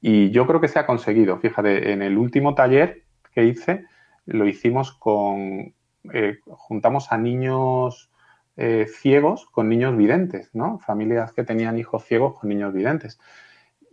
[0.00, 1.38] Y yo creo que se ha conseguido.
[1.38, 3.84] Fíjate, en el último taller que hice,
[4.24, 5.74] lo hicimos con,
[6.12, 8.10] eh, juntamos a niños
[8.56, 10.78] eh, ciegos con niños videntes, ¿no?
[10.80, 13.18] Familias que tenían hijos ciegos con niños videntes.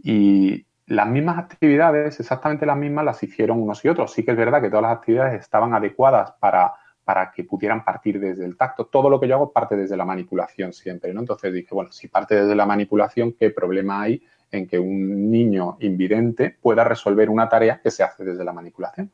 [0.04, 4.14] Y las mismas actividades, exactamente las mismas, las hicieron unos y otros.
[4.14, 6.74] Sí que es verdad que todas las actividades estaban adecuadas para
[7.08, 8.88] para que pudieran partir desde el tacto.
[8.88, 11.22] Todo lo que yo hago parte desde la manipulación siempre, ¿no?
[11.22, 15.78] Entonces dije, bueno, si parte desde la manipulación, ¿qué problema hay en que un niño
[15.80, 19.10] invidente pueda resolver una tarea que se hace desde la manipulación?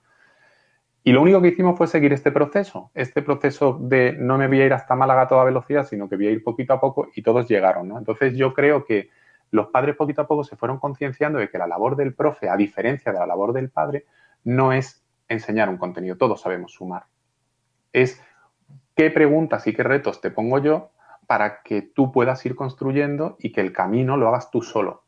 [1.03, 4.61] Y lo único que hicimos fue seguir este proceso, este proceso de no me voy
[4.61, 7.09] a ir hasta Málaga a toda velocidad, sino que voy a ir poquito a poco
[7.13, 7.95] y todos llegaron.
[7.95, 9.11] Entonces yo creo que
[9.51, 12.57] los padres poquito a poco se fueron concienciando de que la labor del profe, a
[12.57, 14.07] diferencia de la labor del padre,
[14.45, 17.03] no es enseñar un contenido, todos sabemos sumar
[17.93, 18.21] es
[18.95, 20.91] qué preguntas y qué retos te pongo yo
[21.27, 25.03] para que tú puedas ir construyendo y que el camino lo hagas tú solo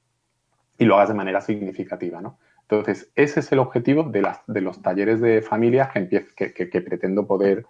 [0.77, 2.39] y lo hagas de manera significativa, ¿no?
[2.61, 6.69] Entonces, ese es el objetivo de, las, de los talleres de familias que, que, que,
[6.69, 7.65] que, pretendo poder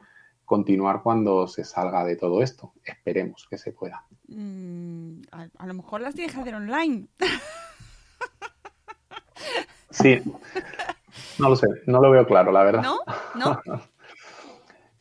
[0.46, 2.72] continuar cuando se salga de todo esto.
[2.84, 4.06] Esperemos que se pueda.
[4.30, 7.08] Mm, a, a, lo mejor las tienes que hacer online.
[9.90, 10.22] Sí,
[11.40, 12.84] no lo sé, no lo veo claro, la verdad.
[12.84, 13.00] ¿No?
[13.36, 13.62] ¿No?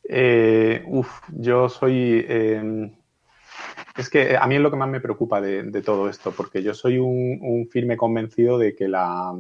[0.09, 2.25] Eh, uf, yo soy.
[2.29, 2.91] Eh,
[3.97, 6.75] Es que a mí es lo que más me preocupa de, todo esto, porque yo
[6.75, 9.35] soy un, firme convencido de que la.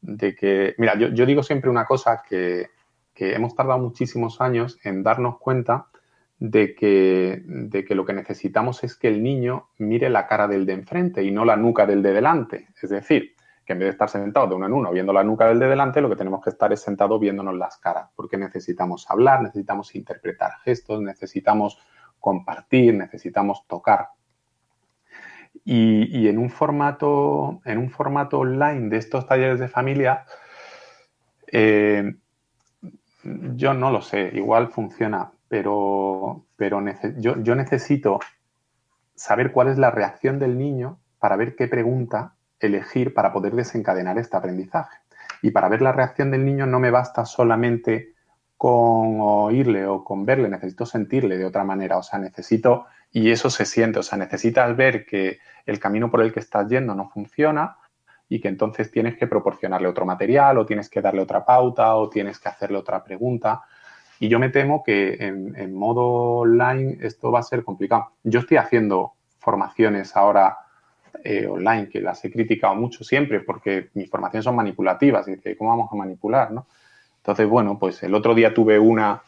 [0.00, 0.74] de que.
[0.78, 2.70] Mira, yo, yo digo siempre una cosa que,
[3.14, 5.86] que, hemos tardado muchísimos años en darnos cuenta
[6.38, 10.66] de que, de que lo que necesitamos es que el niño mire la cara del
[10.66, 12.68] de enfrente y no la nuca del de delante.
[12.82, 13.35] Es decir,
[13.66, 15.66] que en vez de estar sentados de uno en uno viendo la nuca del de
[15.66, 19.94] delante, lo que tenemos que estar es sentado viéndonos las caras, porque necesitamos hablar, necesitamos
[19.96, 21.78] interpretar gestos, necesitamos
[22.20, 24.10] compartir, necesitamos tocar.
[25.64, 30.24] Y, y, en, un formato, en un formato online de estos talleres de familia,
[31.48, 32.14] eh,
[33.24, 36.80] yo no lo sé, igual funciona, pero, pero
[37.18, 38.20] yo, yo necesito
[39.16, 44.18] saber cuál es la reacción del niño para ver qué pregunta elegir para poder desencadenar
[44.18, 44.98] este aprendizaje.
[45.42, 48.14] Y para ver la reacción del niño no me basta solamente
[48.56, 53.50] con oírle o con verle, necesito sentirle de otra manera, o sea, necesito, y eso
[53.50, 57.10] se siente, o sea, necesitas ver que el camino por el que estás yendo no
[57.10, 57.76] funciona
[58.28, 62.08] y que entonces tienes que proporcionarle otro material o tienes que darle otra pauta o
[62.08, 63.62] tienes que hacerle otra pregunta.
[64.18, 68.12] Y yo me temo que en, en modo online esto va a ser complicado.
[68.24, 70.56] Yo estoy haciendo formaciones ahora
[71.24, 75.56] eh, online, que las he criticado mucho siempre porque mis formaciones son manipulativas y dice,
[75.56, 76.50] ¿cómo vamos a manipular?
[76.52, 76.66] ¿no?
[77.18, 79.22] Entonces, bueno, pues el otro día tuve una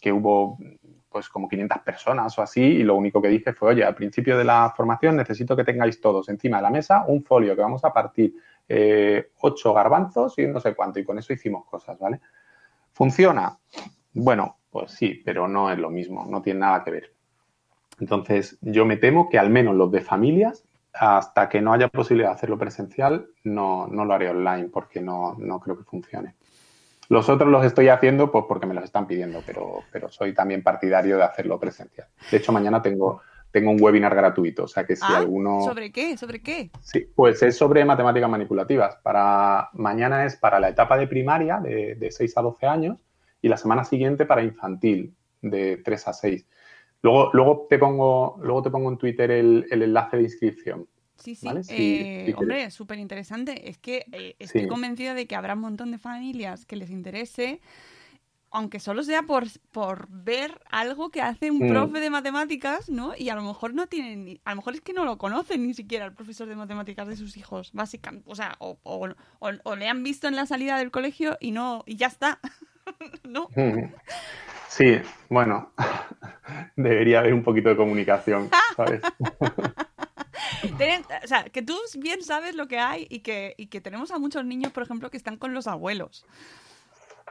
[0.00, 0.58] que hubo
[1.08, 4.36] pues como 500 personas o así y lo único que dije fue, oye, al principio
[4.36, 7.84] de la formación necesito que tengáis todos encima de la mesa un folio que vamos
[7.84, 8.34] a partir
[8.68, 12.20] eh, ocho garbanzos y no sé cuánto y con eso hicimos cosas, ¿vale?
[12.92, 13.56] ¿Funciona?
[14.12, 17.12] Bueno, pues sí, pero no es lo mismo, no tiene nada que ver.
[18.00, 20.64] Entonces, yo me temo que al menos los de familias
[20.94, 25.34] hasta que no haya posibilidad de hacerlo presencial, no, no lo haré online porque no,
[25.38, 26.36] no, creo que funcione.
[27.08, 30.62] Los otros los estoy haciendo pues porque me los están pidiendo, pero, pero soy también
[30.62, 32.06] partidario de hacerlo presencial.
[32.30, 35.60] De hecho, mañana tengo, tengo un webinar gratuito, o sea que si ah, alguno...
[35.62, 36.16] ¿Sobre qué?
[36.16, 36.70] ¿Sobre qué?
[36.80, 38.96] Sí, pues es sobre matemáticas manipulativas.
[39.02, 43.04] Para, mañana es para la etapa de primaria, de, de 6 a 12 años,
[43.42, 46.46] y la semana siguiente para infantil, de 3 a 6.
[47.04, 50.88] Luego, luego, te, pongo, luego te pongo en Twitter el, el enlace de inscripción.
[51.16, 51.46] Sí, sí.
[51.46, 51.62] ¿vale?
[51.62, 53.68] sí, eh, sí hombre, súper interesante.
[53.68, 54.68] Es que eh, estoy sí.
[54.68, 57.60] convencida de que habrá un montón de familias que les interese,
[58.50, 61.68] aunque solo sea por, por ver algo que hace un mm.
[61.68, 63.12] profe de matemáticas, ¿no?
[63.14, 65.74] Y a lo mejor no tienen, a lo mejor es que no lo conocen ni
[65.74, 68.30] siquiera el profesor de matemáticas de sus hijos, básicamente.
[68.30, 71.50] O sea, o, o, o, o le han visto en la salida del colegio y
[71.50, 72.40] no, y ya está.
[73.24, 73.50] ¿No?
[73.54, 73.92] Mm.
[74.76, 75.70] Sí, bueno,
[76.76, 79.00] debería haber un poquito de comunicación, ¿sabes?
[81.22, 84.18] O sea, que tú bien sabes lo que hay y que, y que tenemos a
[84.18, 86.26] muchos niños, por ejemplo, que están con los abuelos.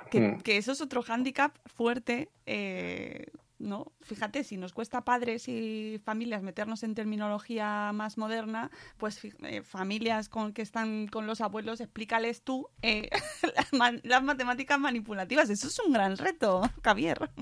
[0.10, 0.41] Que, mm.
[0.41, 2.29] que eso es otro hándicap fuerte.
[2.45, 3.25] Eh,
[3.63, 3.91] ¿no?
[4.02, 10.30] Fíjate, si nos cuesta padres y familias meternos en terminología más moderna, pues eh, familias
[10.30, 13.10] con que están con los abuelos, explícales tú eh,
[13.71, 15.49] las, las, matemáticas manipulativas.
[15.49, 17.30] Eso es un gran reto, Javier.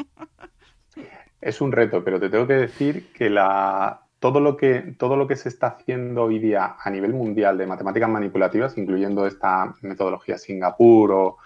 [1.40, 5.28] Es un reto, pero te tengo que decir que la, todo, lo que, todo lo
[5.28, 10.38] que se está haciendo hoy día a nivel mundial de matemáticas manipulativas, incluyendo esta metodología
[10.38, 11.38] Singapur o,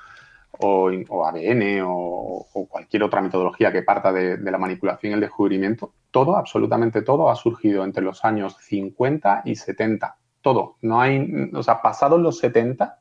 [0.59, 5.21] o, o ADN o, cualquier otra metodología que parta de, de, la manipulación y el
[5.21, 10.17] descubrimiento, todo, absolutamente todo, ha surgido entre los años 50 y 70.
[10.41, 10.77] Todo.
[10.81, 12.99] No hay, o sea, pasados los 70,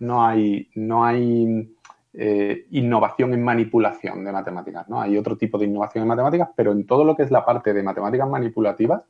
[0.00, 1.72] no hay, no hay
[2.14, 4.88] eh, innovación en manipulación de matemáticas.
[4.88, 5.00] ¿no?
[5.00, 7.72] Hay otro tipo de innovación en matemáticas, pero en todo lo que es la parte
[7.72, 9.02] de matemáticas manipulativas,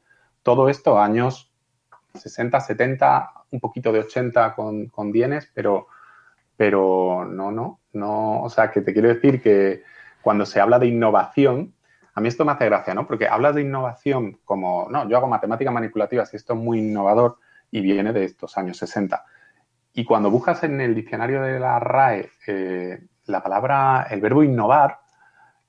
[0.43, 1.53] todo esto, años
[2.15, 5.87] 60, 70, un poquito de 80 con, con dienes, pero
[6.63, 9.83] pero no, no, no, o sea, que te quiero decir que
[10.21, 11.75] cuando se habla de innovación,
[12.15, 13.05] a mí esto me hace gracia, ¿no?
[13.05, 17.39] Porque hablas de innovación como, no, yo hago matemáticas manipulativas y esto es muy innovador
[17.73, 19.25] y viene de estos años 60.
[19.93, 25.01] Y cuando buscas en el diccionario de la RAE eh, la palabra, el verbo innovar,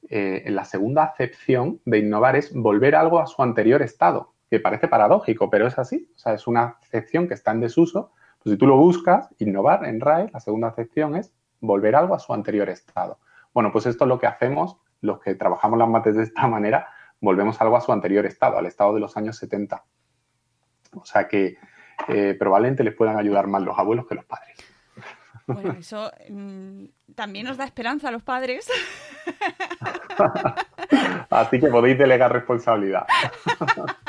[0.08, 4.60] eh, en la segunda acepción de innovar es volver algo a su anterior estado, que
[4.60, 6.08] parece paradójico, pero es así.
[6.16, 8.12] O sea, es una acepción que está en desuso
[8.44, 12.20] pues si tú lo buscas, innovar en RAE, la segunda acepción es volver algo a
[12.20, 13.20] su anterior estado.
[13.54, 16.88] Bueno, pues esto es lo que hacemos los que trabajamos las mates de esta manera,
[17.20, 19.84] volvemos algo a su anterior estado, al estado de los años 70.
[20.96, 21.58] O sea que
[22.08, 24.58] eh, probablemente les puedan ayudar más los abuelos que los padres.
[25.46, 28.70] Bueno, eso mmm, también nos da esperanza a los padres.
[31.30, 33.06] Así que podéis delegar responsabilidad.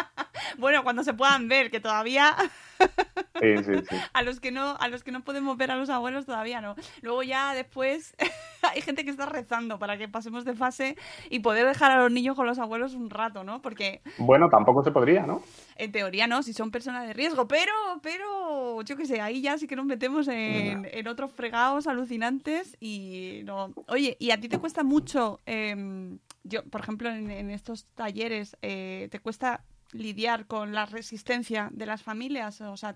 [0.59, 2.34] bueno, cuando se puedan ver, que todavía
[3.40, 3.96] Sí, sí, sí.
[4.12, 6.76] A los que no, a los que no podemos ver a los abuelos todavía no.
[7.02, 8.14] Luego ya después
[8.62, 10.96] hay gente que está rezando para que pasemos de fase
[11.30, 13.61] y poder dejar a los niños con los abuelos un rato, ¿no?
[13.61, 15.42] Porque Bueno, tampoco se podría, ¿no?
[15.76, 19.59] en teoría no, si son personas de riesgo, pero, pero, yo qué sé, ahí ya
[19.59, 23.72] sí que nos metemos en, en otros fregados alucinantes y no.
[23.88, 28.57] Oye, ¿y a ti te cuesta mucho, em, yo, por ejemplo, en, en estos talleres,
[28.62, 29.64] eh, te cuesta
[29.95, 32.61] lidiar con la resistencia de las familias?
[32.61, 32.95] O sea,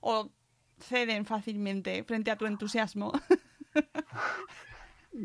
[0.00, 0.30] o
[0.80, 3.12] ceden fácilmente frente a tu entusiasmo.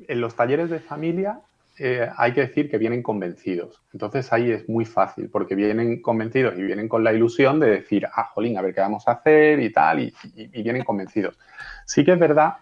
[0.08, 1.42] En los talleres de familia
[1.78, 3.84] eh, hay que decir que vienen convencidos.
[3.94, 8.08] Entonces ahí es muy fácil porque vienen convencidos y vienen con la ilusión de decir,
[8.12, 11.38] ah, jolín, a ver qué vamos a hacer y tal, y, y- vienen convencidos.
[11.86, 12.56] Sí que es verdad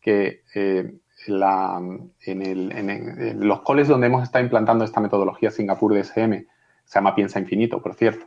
[0.00, 0.92] que eh,
[1.26, 6.46] en- en los coles donde hemos estado implantando esta metodología Singapur DSM,
[6.92, 8.26] se llama Piensa Infinito, por cierto.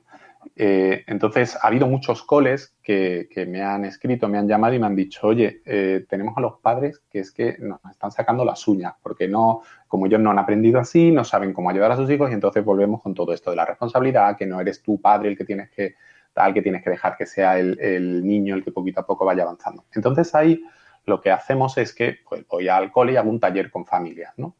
[0.56, 4.80] Eh, entonces, ha habido muchos coles que, que me han escrito, me han llamado y
[4.80, 8.44] me han dicho, oye, eh, tenemos a los padres que es que nos están sacando
[8.44, 11.96] las uñas, porque no, como ellos no han aprendido así, no saben cómo ayudar a
[11.96, 15.00] sus hijos y entonces volvemos con todo esto de la responsabilidad, que no eres tu
[15.00, 15.94] padre el que tienes que,
[16.34, 19.44] tal, que tienes que dejar que sea el, niño el que poquito a poco vaya
[19.44, 19.86] avanzando.
[19.94, 20.64] Entonces ahí
[21.06, 24.34] lo que hacemos es que pues, voy al cole y hago un taller con familias,
[24.38, 24.56] ¿no?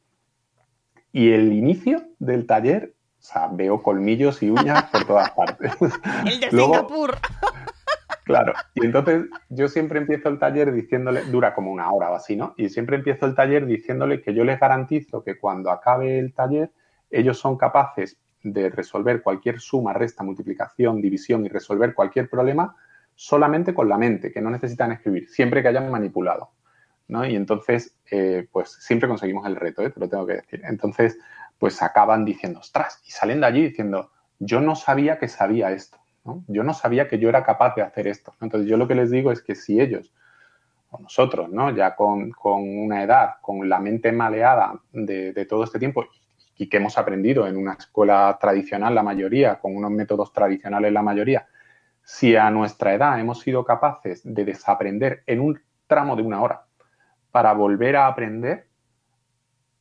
[1.12, 2.94] Y el inicio del taller,
[3.26, 5.72] o sea, veo colmillos y uñas por todas partes.
[6.26, 7.16] El de Luego- Singapur.
[8.24, 12.36] Claro, y entonces yo siempre empiezo el taller diciéndole, dura como una hora o así,
[12.36, 12.56] ¿no?
[12.58, 16.72] Y siempre empiezo el taller diciéndole que yo les garantizo que cuando acabe el taller,
[17.12, 22.76] ellos son capaces de resolver cualquier suma, resta, multiplicación, división y resolver cualquier problema
[23.14, 26.50] solamente con la mente, que no necesitan escribir, siempre que hayan manipulado,
[27.08, 27.28] ¿no?
[27.28, 29.92] Y entonces, eh, pues siempre conseguimos el reto, ¿eh?
[29.92, 30.62] te lo tengo que decir.
[30.64, 31.20] Entonces,
[31.58, 35.98] pues acaban diciendo, ostras, y salen de allí diciendo, yo no sabía que sabía esto,
[36.24, 36.44] ¿no?
[36.48, 38.34] Yo no sabía que yo era capaz de hacer esto.
[38.42, 40.14] Entonces, yo lo que les digo es que si ellos,
[40.92, 41.76] o nosotros, ¿no?
[41.76, 46.06] Ya con, con una edad, con la mente maleada de, de todo este tiempo
[46.58, 51.02] y que hemos aprendido en una escuela tradicional la mayoría, con unos métodos tradicionales la
[51.02, 51.48] mayoría,
[52.04, 56.66] si a nuestra edad hemos sido capaces de desaprender en un tramo de una hora
[57.32, 58.68] para volver a aprender,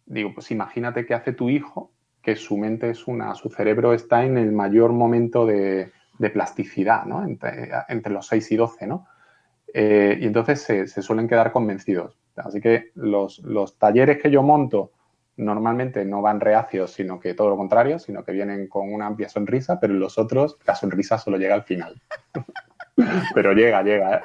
[0.07, 1.91] digo, pues imagínate qué hace tu hijo,
[2.23, 7.05] que su mente es una, su cerebro está en el mayor momento de, de plasticidad,
[7.05, 7.25] ¿no?
[7.25, 9.07] Entre, entre los 6 y 12, ¿no?
[9.73, 12.17] Eh, y entonces se, se suelen quedar convencidos.
[12.37, 14.93] Así que los, los talleres que yo monto
[15.37, 19.29] normalmente no van reacios, sino que todo lo contrario, sino que vienen con una amplia
[19.29, 22.01] sonrisa, pero en los otros la sonrisa solo llega al final.
[23.35, 24.21] Pero llega, llega, ¿eh?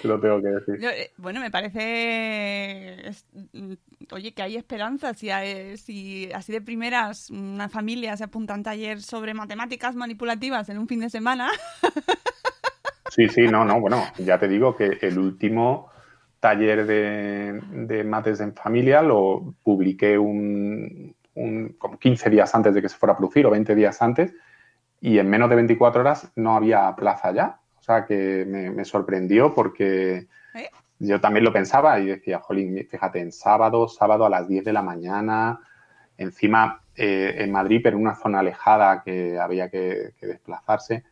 [0.00, 0.84] Te lo tengo que decir.
[0.84, 3.72] Eh, bueno, me parece, es- mm,
[4.12, 5.12] oye, que hay esperanza.
[5.14, 9.94] Si, hay- si así de primeras una familia se apunta a un taller sobre matemáticas
[9.96, 11.50] manipulativas en un fin de semana,
[13.10, 15.90] Sí, sí, no, no, bueno, ya te digo que el último
[16.40, 22.80] taller de, de mates en familia lo publiqué un, un- como 15 días antes de
[22.80, 24.32] que se fuera a producir o 20 días antes
[25.02, 27.58] y en menos de 24 horas no había plaza ya.
[27.82, 30.70] O sea que me, me sorprendió porque ¿Eh?
[31.00, 34.72] yo también lo pensaba y decía, jolín, fíjate, en sábado, sábado a las 10 de
[34.72, 35.58] la mañana,
[36.16, 41.02] encima eh, en Madrid, pero en una zona alejada que había que, que desplazarse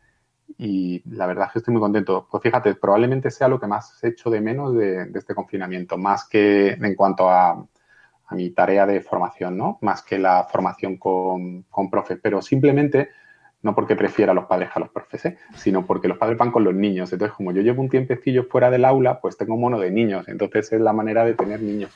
[0.57, 2.25] y la verdad es que estoy muy contento.
[2.31, 6.27] Pues fíjate, probablemente sea lo que más echo de menos de, de este confinamiento, más
[6.27, 9.77] que en cuanto a, a mi tarea de formación, ¿no?
[9.81, 13.09] Más que la formación con, con profes, pero simplemente
[13.63, 15.37] no porque prefiera a los padres a los profes, ¿eh?
[15.55, 17.11] sino porque los padres van con los niños.
[17.13, 20.27] Entonces, como yo llevo un tiempecillo fuera del aula, pues tengo mono de niños.
[20.27, 21.91] Entonces es la manera de tener niños.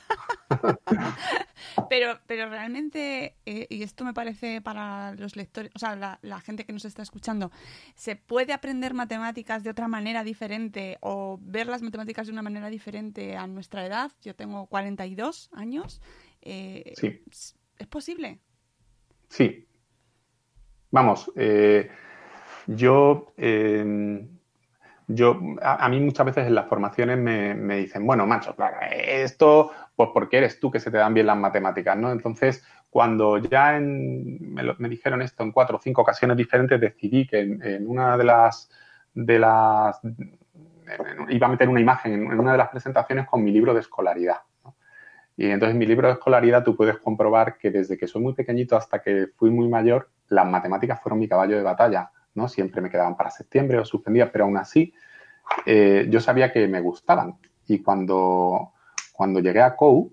[1.89, 6.39] pero, pero realmente, eh, y esto me parece para los lectores, o sea, la, la
[6.39, 7.51] gente que nos está escuchando,
[7.95, 12.69] ¿se puede aprender matemáticas de otra manera diferente o ver las matemáticas de una manera
[12.69, 14.11] diferente a nuestra edad?
[14.21, 16.01] Yo tengo 42 años.
[16.41, 17.21] eh, Sí.
[17.77, 18.39] ¿Es posible?
[19.29, 19.67] Sí.
[20.95, 21.89] Vamos, eh,
[22.67, 24.25] yo, eh,
[25.07, 28.55] yo a, mí muchas veces en las formaciones me, dicen, bueno, macho,
[29.05, 32.13] esto, pues porque eres tú que se te dan bien las matemáticas, ¿no?
[32.13, 37.85] Entonces, cuando ya me, dijeron esto en cuatro o cinco ocasiones diferentes, decidí que en,
[37.89, 38.71] una de las,
[39.13, 39.99] de las,
[41.27, 44.37] iba a meter una imagen en, una de las presentaciones con mi libro de escolaridad.
[45.35, 48.33] Y entonces en mi libro de escolaridad tú puedes comprobar que desde que soy muy
[48.33, 52.47] pequeñito hasta que fui muy mayor, las matemáticas fueron mi caballo de batalla, ¿no?
[52.47, 54.93] Siempre me quedaban para septiembre o suspendía, pero aún así
[55.65, 57.37] eh, yo sabía que me gustaban.
[57.67, 58.73] Y cuando,
[59.13, 60.11] cuando llegué a COU,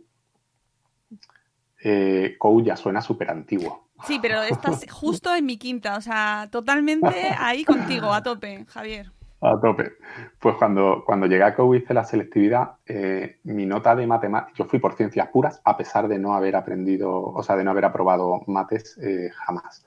[1.84, 3.88] eh, COU ya suena súper antiguo.
[4.04, 9.12] Sí, pero estás justo en mi quinta, o sea, totalmente ahí contigo, a tope, Javier.
[9.40, 9.92] A tope.
[10.40, 14.64] Pues cuando, cuando llegué a COU hice la selectividad, eh, mi nota de matemáticas, yo
[14.64, 17.84] fui por ciencias puras, a pesar de no haber aprendido, o sea, de no haber
[17.84, 19.84] aprobado mates eh, jamás.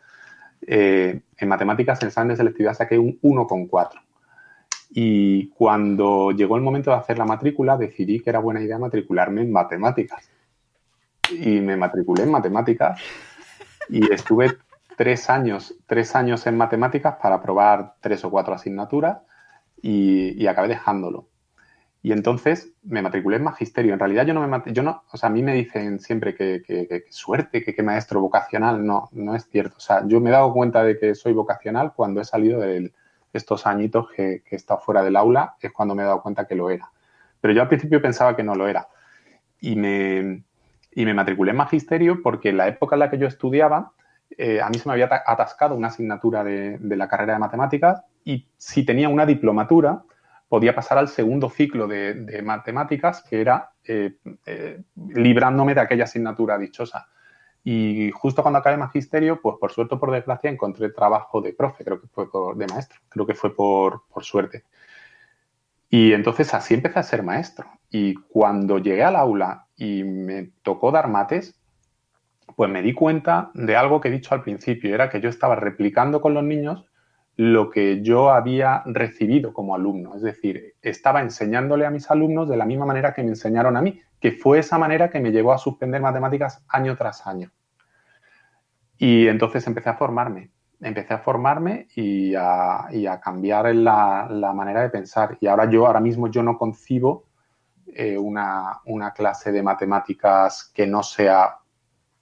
[0.68, 4.02] Eh, en matemáticas, en examen de selectividad saqué un 1,4.
[4.92, 9.42] Y cuando llegó el momento de hacer la matrícula, decidí que era buena idea matricularme
[9.42, 10.30] en matemáticas.
[11.32, 13.02] Y me matriculé en matemáticas
[13.90, 14.58] y estuve
[14.96, 19.18] tres años, tres años en matemáticas para aprobar tres o cuatro asignaturas
[19.82, 21.28] y, acabé dejándolo.
[22.06, 23.92] Y entonces me matriculé en magisterio.
[23.94, 26.62] En realidad yo no me yo no, o sea, a mí me dicen siempre que,
[27.10, 28.86] suerte, que qué maestro vocacional.
[28.86, 29.78] No, no es cierto.
[29.78, 32.94] O sea, yo me he dado cuenta de que soy vocacional cuando he salido de
[33.34, 36.54] estos añitos que, he estado fuera del aula, es cuando me he dado cuenta que
[36.54, 36.92] lo era.
[37.42, 38.88] Pero yo al principio pensaba que no lo era.
[39.60, 40.44] Y me,
[40.92, 43.94] y me matriculé en magisterio porque en la época en la que yo estudiaba,
[44.38, 48.48] eh, a mí se me había atascado una asignatura de, la carrera de matemáticas y
[48.58, 50.04] si tenía una diplomatura,
[50.56, 56.58] podía pasar al segundo ciclo de, matemáticas, que era eh, eh, librándome de aquella asignatura
[56.58, 57.10] dichosa.
[57.62, 61.84] Y justo cuando acabé magisterio, pues por suerte o por desgracia, encontré trabajo de profe,
[61.84, 64.64] creo que fue por, de maestro, creo que fue por, por suerte.
[65.90, 67.68] Y entonces así empecé a ser maestro.
[67.90, 71.60] Y cuando llegué al aula y me tocó dar mates,
[72.56, 75.58] pues me di cuenta de algo que he dicho al principio, era que yo estaba
[75.58, 76.86] replicando con los niños
[77.38, 80.16] lo que yo había recibido como alumno.
[80.16, 83.82] Es decir, estaba enseñándole a mis alumnos de la misma manera que me enseñaron a
[83.82, 87.52] mí, que fue esa manera que me llevó a suspender matemáticas año tras año.
[88.98, 95.38] Y entonces empecé a formarme, empecé a formarme y a, cambiar la, manera de pensar.
[95.42, 97.26] Y ahora yo, ahora mismo yo no concibo
[97.88, 101.58] eh, una clase de matemáticas que no sea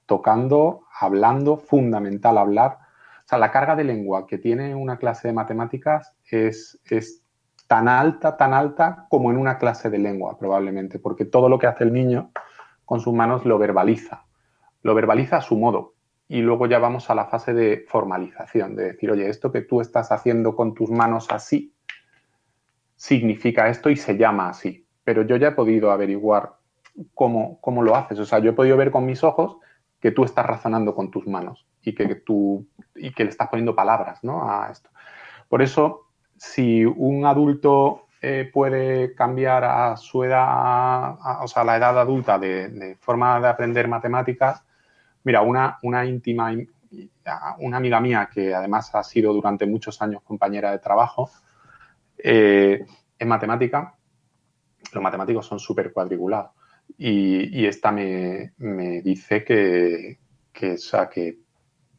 [0.08, 2.78] tocando, hablando, fundamental hablar.
[3.26, 7.24] O sea, la carga de lengua que tiene una clase de matemáticas es, es
[7.68, 11.68] tan alta, tan alta como en una clase de lengua, probablemente, porque todo lo que
[11.68, 12.32] hace el niño
[12.84, 14.26] con sus manos lo verbaliza.
[14.82, 15.94] Lo verbaliza a su modo.
[16.28, 19.80] Y luego ya vamos a la fase de formalización, de decir, oye, esto que tú
[19.80, 21.74] estás haciendo con tus manos así,
[22.96, 24.86] significa esto y se llama así.
[25.06, 26.58] Pero yo ya he podido averiguar
[27.14, 28.20] cómo, cómo lo haces.
[28.20, 29.58] O sea, yo he podido ver con mis ojos
[30.02, 32.66] que tú estás razonando con tus manos y que, tú,
[32.96, 34.50] y que le estás poniendo palabras ¿no?
[34.50, 34.90] a esto.
[35.50, 36.08] Por eso,
[36.38, 42.98] si un adulto eh, puede cambiar a su edad, o sea, la edad adulta de,
[43.00, 44.64] forma de aprender matemáticas,
[45.24, 46.52] mira, una, una íntima,
[47.60, 51.30] una amiga mía que además ha sido durante muchos años compañera de trabajo,
[52.18, 52.86] eh,
[53.20, 53.96] en matemática,
[54.94, 56.52] los matemáticos son súper cuadriculados.
[56.98, 58.54] Y, esta me,
[59.02, 60.20] dice que,
[60.52, 60.78] que,
[61.12, 61.40] que,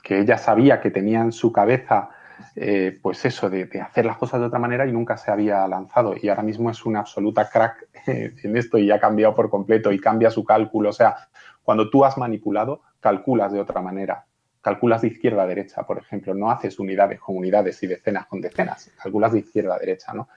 [0.09, 2.11] ella sabía que tenía en su cabeza
[2.57, 6.14] eh, pues eso, de, hacer las cosas de otra manera y nunca se había lanzado.
[6.20, 9.98] Y ahora mismo es una absoluta crack en esto y ha cambiado por completo y
[9.98, 10.90] cambia su cálculo.
[10.90, 11.16] O sea,
[11.62, 14.26] cuando tú has manipulado, calculas de otra manera.
[14.61, 16.34] Calculas de izquierda a derecha, por ejemplo.
[16.34, 18.90] No haces unidades con unidades y decenas con decenas.
[19.02, 20.28] Calculas de izquierda a derecha, ¿no?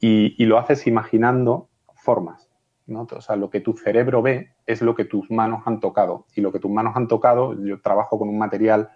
[0.00, 2.48] y lo haces imaginando formas.
[2.88, 6.26] O sea, lo que tu cerebro ve es lo que tus manos han tocado.
[6.36, 8.90] Y lo que tus manos han tocado, yo trabajo con un material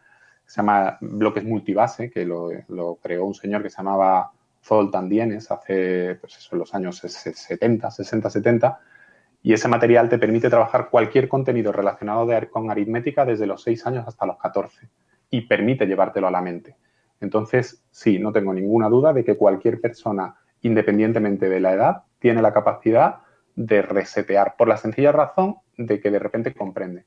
[0.44, 5.50] que se llama bloques multibase, que lo, creó un señor que se llamaba Zoltan Dienes
[5.50, 8.80] hace, pues eso, en los años 70, 60, 70.
[9.42, 14.04] Y ese material te permite trabajar cualquier contenido relacionado con aritmética desde los 6 años
[14.06, 14.90] hasta los 14
[15.30, 16.76] y permite llevártelo a la mente.
[17.18, 22.42] Entonces, sí, no tengo ninguna duda de que cualquier persona, independientemente de la edad, tiene
[22.42, 23.20] la capacidad
[23.55, 27.05] de resetear, por la sencilla razón de que de repente comprende.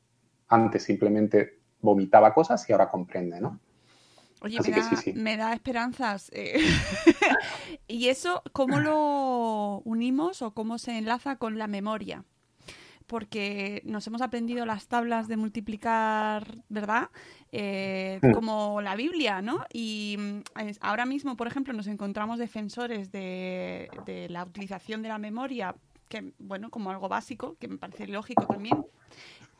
[0.47, 3.59] Antes simplemente vomitaba cosas y ahora comprende, ¿no?
[4.41, 4.59] Oye,
[5.15, 6.29] me, da, esperanzas.
[6.33, 6.59] Eh.
[7.87, 12.23] ¿Y eso cómo lo unimos o cómo se enlaza con la memoria?
[13.07, 17.09] porque nos hemos aprendido las tablas de multiplicar, ¿verdad?
[17.51, 18.31] Eh, mm.
[18.31, 19.63] Como la Biblia, ¿no?
[19.71, 20.39] Y mm,
[20.81, 25.75] ahora mismo, por ejemplo, nos encontramos defensores de, de, la utilización de la memoria
[26.37, 28.85] bueno, como algo básico, que me parece lógico también.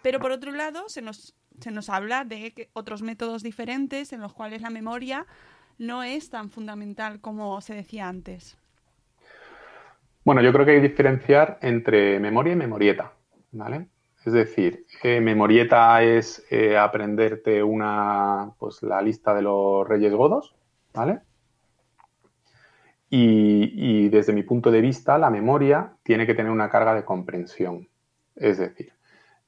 [0.02, 4.34] Pero por otro lado, se nos, se nos habla de otros métodos diferentes en los
[4.34, 5.26] cuales la memoria
[5.78, 8.58] no es tan fundamental como se decía antes.
[10.24, 13.14] Bueno, yo creo que hay que diferenciar entre memoria y memorieta,
[13.52, 13.88] ¿vale?
[14.26, 20.56] Es decir, eh, memorieta es eh, aprenderte una, pues la lista de los Reyes Godos,
[20.96, 21.20] ¿vale?
[23.10, 27.88] Y, desde mi punto de vista, la memoria tiene que tener una carga de comprensión.
[28.36, 28.92] Es decir,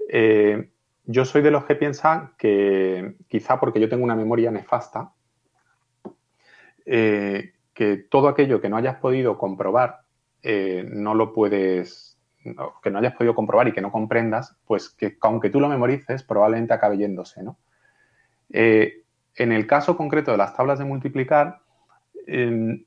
[0.09, 0.69] eh,
[1.05, 5.11] yo soy de los que piensan que quizá porque yo tengo una memoria nefasta,
[6.85, 10.01] eh, que todo aquello que no hayas podido comprobar,
[10.43, 12.17] eh, no lo puedes,
[12.81, 16.23] que no hayas podido comprobar y que no comprendas, pues que aunque tú lo memorices,
[16.23, 17.57] probablemente acabe yéndose, ¿no?
[18.49, 21.59] En el caso concreto de las tablas de multiplicar,
[22.25, 22.83] em,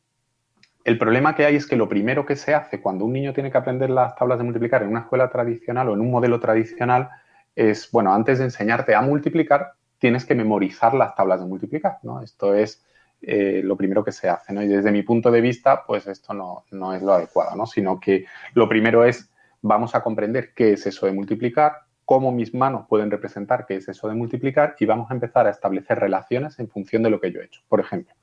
[0.85, 3.51] el problema que hay es que lo primero que se hace cuando un niño tiene
[3.51, 7.11] que aprender las tablas de multiplicar en una escuela tradicional o en un modelo tradicional
[7.55, 12.22] es, bueno, antes de enseñarte a multiplicar, tienes que memorizar las tablas de multiplicar, ¿no?
[12.22, 12.83] Esto es
[13.20, 14.62] eh, lo primero que se hace, ¿no?
[14.62, 17.66] Y desde mi punto de vista, pues esto no, no es lo adecuado, ¿no?
[17.66, 18.24] Sino que
[18.55, 23.11] lo primero es, vamos a comprender qué es eso de multiplicar, cómo mis manos pueden
[23.11, 27.03] representar qué es eso de multiplicar y vamos a empezar a establecer relaciones en función
[27.03, 27.61] de lo que yo he hecho.
[27.68, 28.14] Por ejemplo,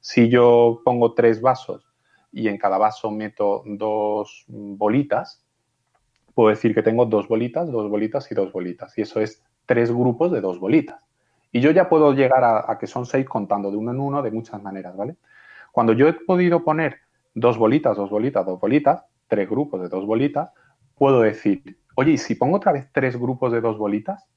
[0.00, 1.89] si yo pongo tres vasos
[2.32, 5.44] y en cada vaso meto dos bolitas,
[6.34, 8.96] puedo decir que tengo dos bolitas, dos bolitas y dos bolitas.
[8.96, 11.04] Y eso es tres grupos de dos bolitas.
[11.52, 14.30] Y yo ya puedo llegar a, que son seis contando de uno en uno de
[14.30, 15.16] muchas maneras, ¿vale?
[15.72, 16.98] Cuando yo he podido poner
[17.34, 20.52] dos bolitas, dos bolitas, dos bolitas, tres grupos de dos bolitas,
[20.96, 24.28] puedo decir, oye, ¿y si pongo otra vez tres grupos de dos bolitas?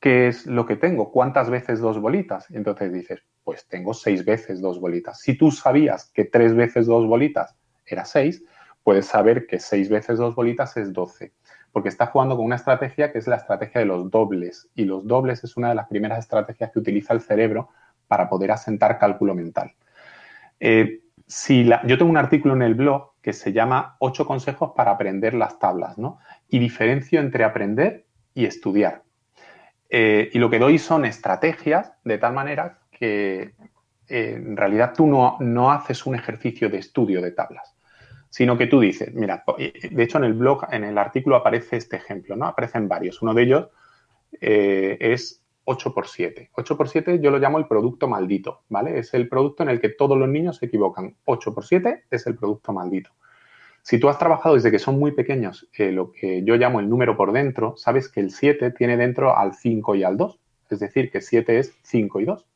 [0.00, 1.12] ¿Qué es lo que tengo?
[1.12, 2.50] ¿Cuántas veces dos bolitas?
[2.50, 5.20] Entonces dices, pues tengo seis veces dos bolitas.
[5.20, 7.54] Si tú sabías que tres veces dos bolitas
[7.86, 8.42] era seis,
[8.82, 11.32] puedes saber que seis veces dos bolitas es doce
[11.72, 14.68] porque está jugando con una estrategia que es la estrategia de los dobles.
[14.74, 17.68] Y los dobles es una de las primeras estrategias que utiliza el cerebro
[18.08, 19.72] para poder asentar cálculo mental.
[20.58, 24.90] Eh, si yo tengo un artículo en el blog que se llama Ocho consejos para
[24.90, 26.18] aprender las tablas, ¿no?
[26.48, 29.04] Y diferencio entre aprender y estudiar.
[29.90, 33.54] Eh, y lo que doy son estrategias de tal manera que
[34.08, 37.74] eh, en realidad tú no, no haces un ejercicio de estudio de tablas
[38.30, 41.96] sino que tú dices, mira, de hecho en el blog, en el artículo aparece este
[41.96, 42.46] ejemplo, ¿no?
[42.46, 43.20] Aparecen varios.
[43.22, 43.68] Uno de ellos
[44.40, 46.50] eh, es 8x7.
[46.52, 48.98] 8x7 yo lo llamo el producto maldito, ¿vale?
[48.98, 51.16] Es el producto en el que todos los niños se equivocan.
[51.24, 53.10] 8x7 es el producto maldito.
[53.82, 56.88] Si tú has trabajado desde que son muy pequeños eh, lo que yo llamo el
[56.88, 60.38] número por dentro, sabes que el 7 tiene dentro al 5 y al 2.
[60.70, 62.46] Es decir, que 7 es 5 y 2.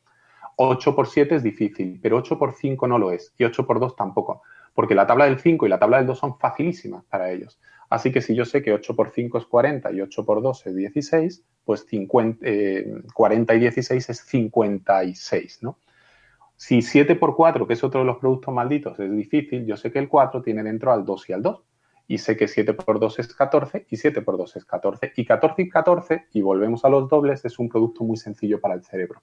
[0.57, 3.81] 8 por 7 es difícil, pero 8 por 5 no lo es y 8 por
[3.81, 4.43] 2 tampoco
[4.75, 7.59] porque la tabla del 5 y la tabla del 2 son facilísimas para ellos.
[7.89, 10.67] Así que si yo sé que 8 por 5 es 40 y 8 por 2
[10.67, 12.47] es 16, pues 50,
[13.15, 15.79] 40 eh, y 16 es 56, ¿no?
[16.67, 19.93] Si 7 por 4, que es otro de los productos malditos, es difícil, yo sé
[19.93, 21.63] que el 4 tiene dentro al 2 y al 2.
[22.09, 25.13] Y sé que 7 por 2 es 14 y 7 por 2 es 14.
[25.15, 28.73] Y 14 y 14, y volvemos a los dobles, es un producto muy sencillo para
[28.73, 29.21] el cerebro.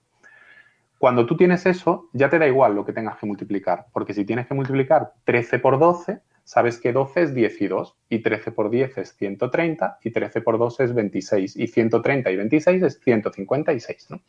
[1.00, 4.24] Cuando tú tienes eso, ya te da igual lo que tengas que multiplicar, porque si
[4.24, 8.52] tienes que multiplicar 13 por 12, sabes que 12 es 10 y 2, y 13
[8.52, 13.00] por 10 es 130, y 13 por 2 es 26, y 130 y 26 es
[13.00, 14.12] 156.
[14.12, 14.22] ¿no?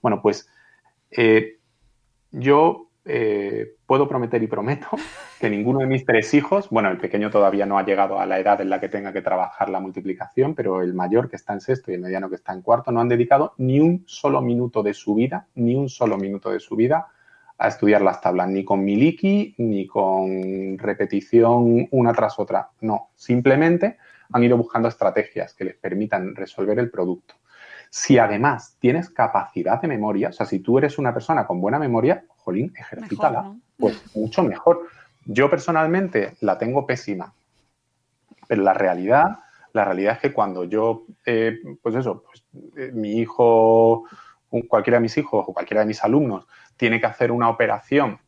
[0.00, 0.48] Bueno, pues
[1.10, 1.56] eh,
[2.32, 4.88] yo eh, puedo prometer y prometo
[5.40, 8.38] que ninguno de mis tres hijos, bueno, el pequeño todavía no ha llegado a la
[8.38, 11.60] edad en la que tenga que trabajar la multiplicación, pero el mayor que está en
[11.60, 14.82] sexto y el mediano que está en cuarto no han dedicado ni un solo minuto
[14.82, 17.08] de su vida, ni un solo minuto de su vida
[17.56, 22.70] a estudiar las tablas, ni con miliki, ni con repetición una tras otra.
[22.80, 23.98] No, simplemente
[24.32, 27.34] han ido buscando estrategias que les permitan resolver el producto.
[27.90, 31.78] Si además tienes capacidad de memoria, o sea, si tú eres una persona con buena
[31.78, 34.86] memoria, jolín, ejercítala, pues mucho mejor.
[35.26, 37.34] Yo personalmente la tengo pésima,
[38.46, 39.40] pero la realidad,
[39.72, 42.44] la realidad es que cuando yo, eh, pues eso, pues,
[42.76, 44.04] eh, mi hijo,
[44.68, 48.20] cualquiera de mis hijos o cualquiera de mis alumnos tiene que hacer una operación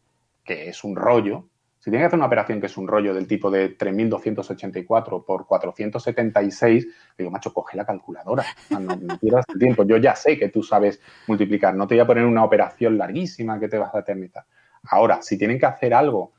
[0.45, 1.47] que es un rollo,
[1.83, 5.47] si tiene que hacer una operación que es un rollo del tipo de 3.284 por
[5.49, 6.87] 476,
[7.19, 9.83] digo, macho, coge la calculadora, no, pierdas el tiempo.
[9.83, 13.59] Yo ya sé que tú sabes multiplicar, no te voy a poner una operación larguísima
[13.59, 14.45] que te vas a eternizar.
[14.85, 16.31] Ahora, si tienen que hacer algo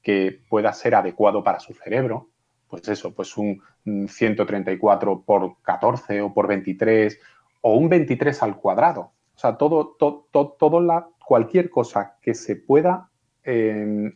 [0.00, 2.30] que pueda ser adecuado para su cerebro,
[2.66, 7.20] pues eso, pues un 134 por 14 o por 23
[7.60, 9.12] o un 23 al cuadrado.
[9.34, 13.10] O sea, todo, todo, todo, la, cualquier cosa que se pueda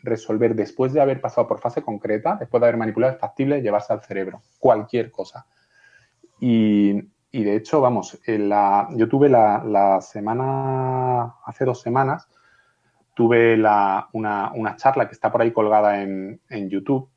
[0.02, 3.92] resolver después de haber pasado por fase concreta, después de haber manipulado, es factible llevarse
[3.92, 5.46] al cerebro, cualquier cosa.
[6.40, 6.94] Y,
[7.32, 12.28] de hecho, vamos, la, yo tuve la, semana, hace dos semanas,
[13.14, 13.54] tuve
[14.12, 17.08] una, charla que está por ahí colgada en, en, YouTube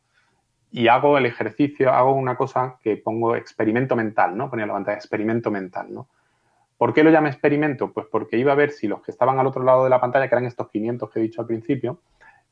[0.72, 4.49] y hago el ejercicio, hago una cosa que pongo experimento mental, ¿no?
[4.49, 6.09] Ponía la pantalla experimento mental, ¿no?
[6.78, 7.91] ¿Por qué lo llamé experimento?
[7.93, 10.28] Pues porque iba a ver si los que estaban al otro lado de la pantalla,
[10.28, 12.01] que eran estos 500 que he dicho al principio,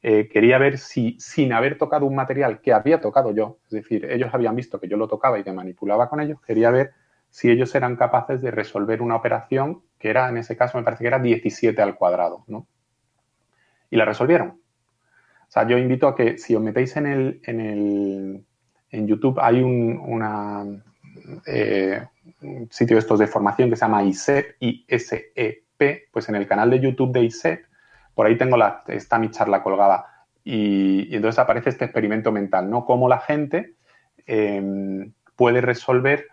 [0.03, 4.05] eh, quería ver si sin haber tocado un material que había tocado yo, es decir,
[4.05, 6.93] ellos habían visto que yo lo tocaba y que manipulaba con ellos, quería ver
[7.29, 11.03] si ellos eran capaces de resolver una operación que era, en ese caso, me parece
[11.03, 12.67] que era 17 al cuadrado, ¿no?
[13.89, 14.49] Y la resolvieron.
[14.49, 18.45] O sea, yo invito a que si os metéis en el, en el
[18.89, 20.65] en YouTube hay un una,
[21.45, 22.03] eh,
[22.69, 26.79] sitio de estos de formación que se llama ISEP, I-S-E-P, pues en el canal de
[26.79, 27.65] YouTube de ISEP,
[28.13, 30.05] por ahí tengo la, está mi charla colgada.
[30.43, 32.85] Y, entonces aparece este experimento mental, ¿no?
[32.85, 33.75] Cómo la gente
[34.27, 36.27] eh, puede resolver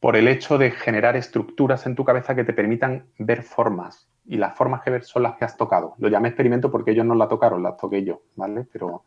[0.00, 4.08] por el hecho de generar estructuras en tu cabeza que te permitan ver formas.
[4.26, 5.94] Y las formas que ver son las que has tocado.
[5.98, 8.66] Lo llamé experimento porque ellos no la tocaron, la toqué yo, ¿vale?
[8.72, 9.04] Pero,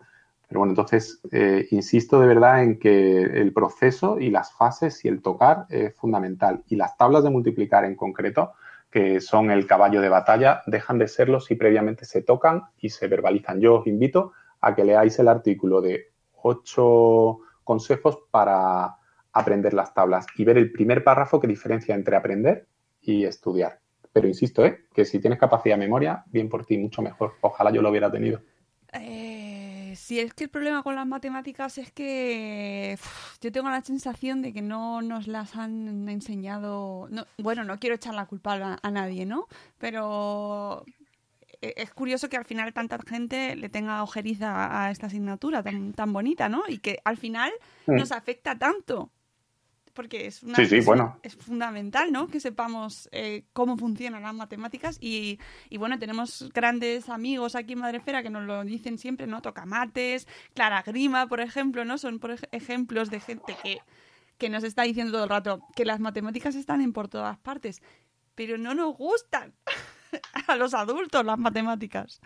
[0.47, 5.07] pero bueno, entonces eh, insisto de verdad en que el proceso y las fases y
[5.07, 6.63] el tocar es fundamental.
[6.67, 8.53] Y las tablas de multiplicar en concreto,
[8.91, 13.07] que son el caballo de batalla, dejan de serlo si previamente se tocan y se
[13.07, 13.59] verbalizan.
[13.59, 18.97] Yo os invito a que leáis el artículo de ocho consejos para
[19.31, 22.67] aprender las tablas y ver el primer párrafo que diferencia entre aprender
[23.01, 23.79] y estudiar.
[24.11, 24.85] Pero insisto, ¿eh?
[24.93, 27.33] que si tienes capacidad de memoria, bien por ti, mucho mejor.
[27.41, 28.41] Ojalá yo lo hubiera tenido.
[28.93, 29.22] Eh,
[30.03, 32.97] si es que el problema con las matemáticas es que
[33.39, 37.07] yo tengo la sensación de que no nos las han enseñado.
[37.09, 39.47] No, bueno, no quiero echar la culpa a, a nadie, ¿no?
[39.77, 40.83] Pero
[41.61, 45.93] e, es curioso que al final tanta gente le tenga ojeriza a esta asignatura tan,
[45.93, 46.63] tan bonita, ¿no?
[46.67, 47.51] Y que al final
[47.85, 47.95] Mm.
[47.95, 49.09] nos afecta tanto.
[49.93, 51.19] Porque es, una, Sí, sí, es, bueno.
[51.21, 52.27] es fundamental, ¿no?
[52.27, 55.39] Que sepamos eh, cómo funcionan las matemáticas y,
[55.69, 59.41] y, bueno, tenemos grandes amigos aquí en Madrefera que nos lo dicen siempre, ¿no?
[59.41, 61.97] Tocamates, Clara Grima, por ejemplo, ¿no?
[61.97, 63.79] Son por ej ejemplos de gente que,
[64.39, 67.81] que nos está diciendo todo el rato que las matemáticas están en por todas partes,
[68.35, 69.53] pero no nos gustan
[70.47, 72.19] a los adultos las matemáticas.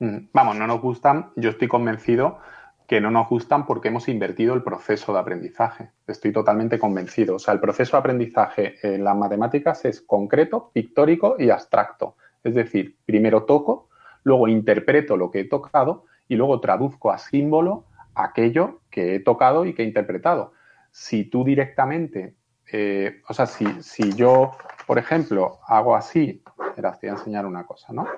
[0.00, 2.40] Mm, Vamos, no nos gustan, yo estoy convencido
[2.88, 5.90] que no nos gustan porque hemos invertido el proceso de aprendizaje.
[6.06, 7.36] Estoy totalmente convencido.
[7.36, 12.16] O sea, el proceso de aprendizaje en las matemáticas es concreto, pictórico y abstracto.
[12.42, 13.90] Es decir, primero toco,
[14.24, 17.84] luego interpreto lo que he tocado y luego traduzco a símbolo
[18.14, 20.54] aquello que he tocado y que he interpretado.
[20.90, 22.36] Si tú directamente,
[22.72, 24.52] eh, o sea, si, si yo,
[24.86, 26.42] por ejemplo, hago así,
[26.74, 28.08] te voy a enseñar una cosa, ¿no?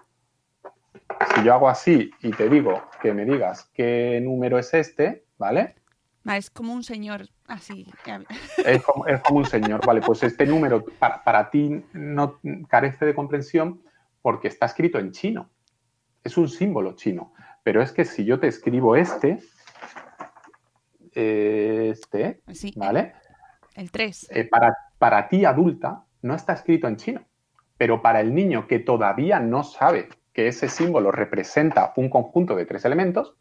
[1.34, 5.76] Si yo hago así y te digo que me digas qué número es este, ¿vale?
[6.24, 7.86] Ah, es como un señor así.
[8.64, 10.00] Es como, es como un señor, ¿vale?
[10.00, 12.38] Pues este número para, para, ti no
[12.68, 13.82] carece de comprensión
[14.22, 15.50] porque está escrito en chino.
[16.22, 17.32] Es un símbolo chino.
[17.62, 19.40] Pero es que si yo te escribo este,
[21.12, 23.14] este, sí, ¿vale?
[23.74, 24.28] El 3.
[24.30, 27.24] Eh, para, para ti adulta no está escrito en chino.
[27.76, 32.66] Pero para el niño que todavía no sabe que ese símbolo representa un conjunto de
[32.66, 33.36] tres elementos,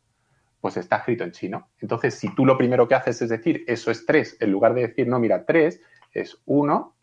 [0.62, 1.70] pues está escrito en chino.
[1.80, 4.88] Entonces, si tú lo primero que haces es decir, eso es 3, en lugar de
[4.88, 5.82] decir, no, mira, 3
[6.14, 6.96] es 1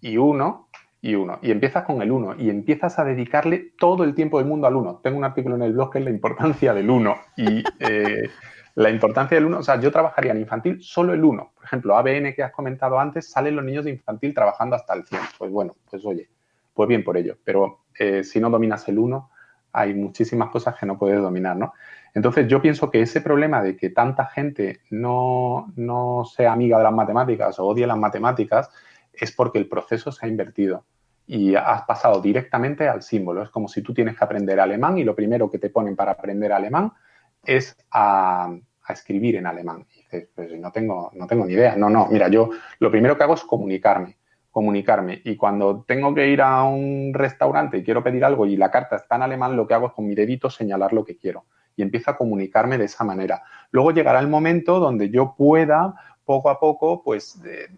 [0.00, 0.68] y 1
[1.00, 1.38] y 1.
[1.42, 4.76] Y empiezas con el 1 y empiezas a dedicarle todo el tiempo del mundo al
[4.76, 5.00] 1.
[5.02, 7.16] Tengo un artículo en el blog que es la importancia del 1.
[7.36, 8.28] Y eh,
[8.74, 11.52] la importancia del 1, o sea, yo trabajaría en infantil solo el 1.
[11.54, 15.04] Por ejemplo, ABN que has comentado antes, salen los niños de infantil trabajando hasta el
[15.04, 15.20] 100.
[15.38, 16.28] Pues bueno, pues oye,
[16.74, 17.36] pues bien por ello.
[17.44, 19.30] Pero eh, si no dominas el 1,
[19.72, 21.72] hay muchísimas cosas que no puedes dominar, ¿no?
[22.14, 26.84] Entonces yo pienso que ese problema de que tanta gente no, no sea amiga de
[26.84, 28.70] las matemáticas o odie las matemáticas
[29.12, 30.84] es porque el proceso se ha invertido
[31.26, 33.42] y has pasado directamente al símbolo.
[33.42, 36.12] Es como si tú tienes que aprender alemán y lo primero que te ponen para
[36.12, 36.92] aprender alemán
[37.42, 39.86] es a, a escribir en alemán.
[39.94, 41.76] Y dices, pues no tengo, no tengo ni idea.
[41.76, 44.18] No, no, mira, yo lo primero que hago es comunicarme
[44.52, 45.22] comunicarme.
[45.24, 48.96] Y cuando tengo que ir a un restaurante y quiero pedir algo y la carta
[48.96, 51.46] está en alemán, lo que hago es con mi dedito señalar lo que quiero.
[51.74, 53.42] Y empiezo a comunicarme de esa manera.
[53.70, 55.94] Luego llegará el momento donde yo pueda,
[56.24, 57.70] poco a poco, pues de,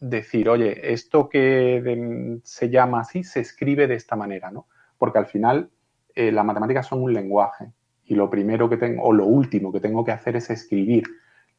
[0.00, 4.66] decir, oye, esto que se llama así se escribe de esta manera, ¿no?
[4.98, 5.70] Porque al final
[6.14, 7.66] eh, las matemáticas son un lenguaje.
[8.06, 11.04] Y lo primero que tengo, o lo último que tengo que hacer es escribir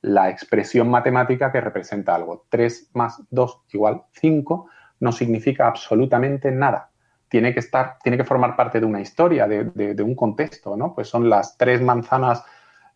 [0.06, 2.46] la expresión matemática que representa algo.
[2.50, 4.68] 3 más 2 igual 5
[5.00, 6.92] no significa absolutamente nada.
[7.28, 10.94] Tiene que estar, tiene que formar parte de una historia, de, un contexto, ¿no?
[10.94, 12.44] Pues son las tres manzanas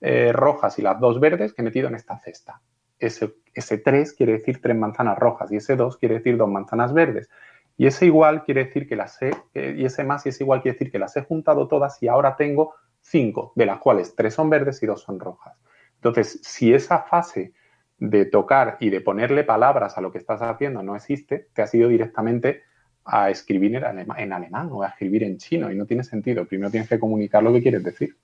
[0.01, 2.62] eh, rojas y las dos verdes que he metido en esta cesta.
[2.99, 6.93] Ese, ese 3 quiere decir tres manzanas rojas y ese 2 quiere decir dos manzanas
[6.93, 7.28] verdes.
[7.76, 10.62] Y ese igual quiere decir que las he, eh, y ese más y ese igual
[10.62, 14.36] quiere decir que las he juntado todas y ahora tengo 5, de las cuales tres
[14.36, 15.57] son verdes y dos son rojas.
[16.00, 17.54] Entonces, si esa fase
[17.97, 21.74] de tocar y de ponerle palabras a lo que estás haciendo no existe, te has
[21.74, 22.64] ido directamente
[23.04, 26.45] a escribir en alemán, o a escribir en chino y no tiene sentido.
[26.45, 28.16] Primero tienes que comunicar lo que quieres decir.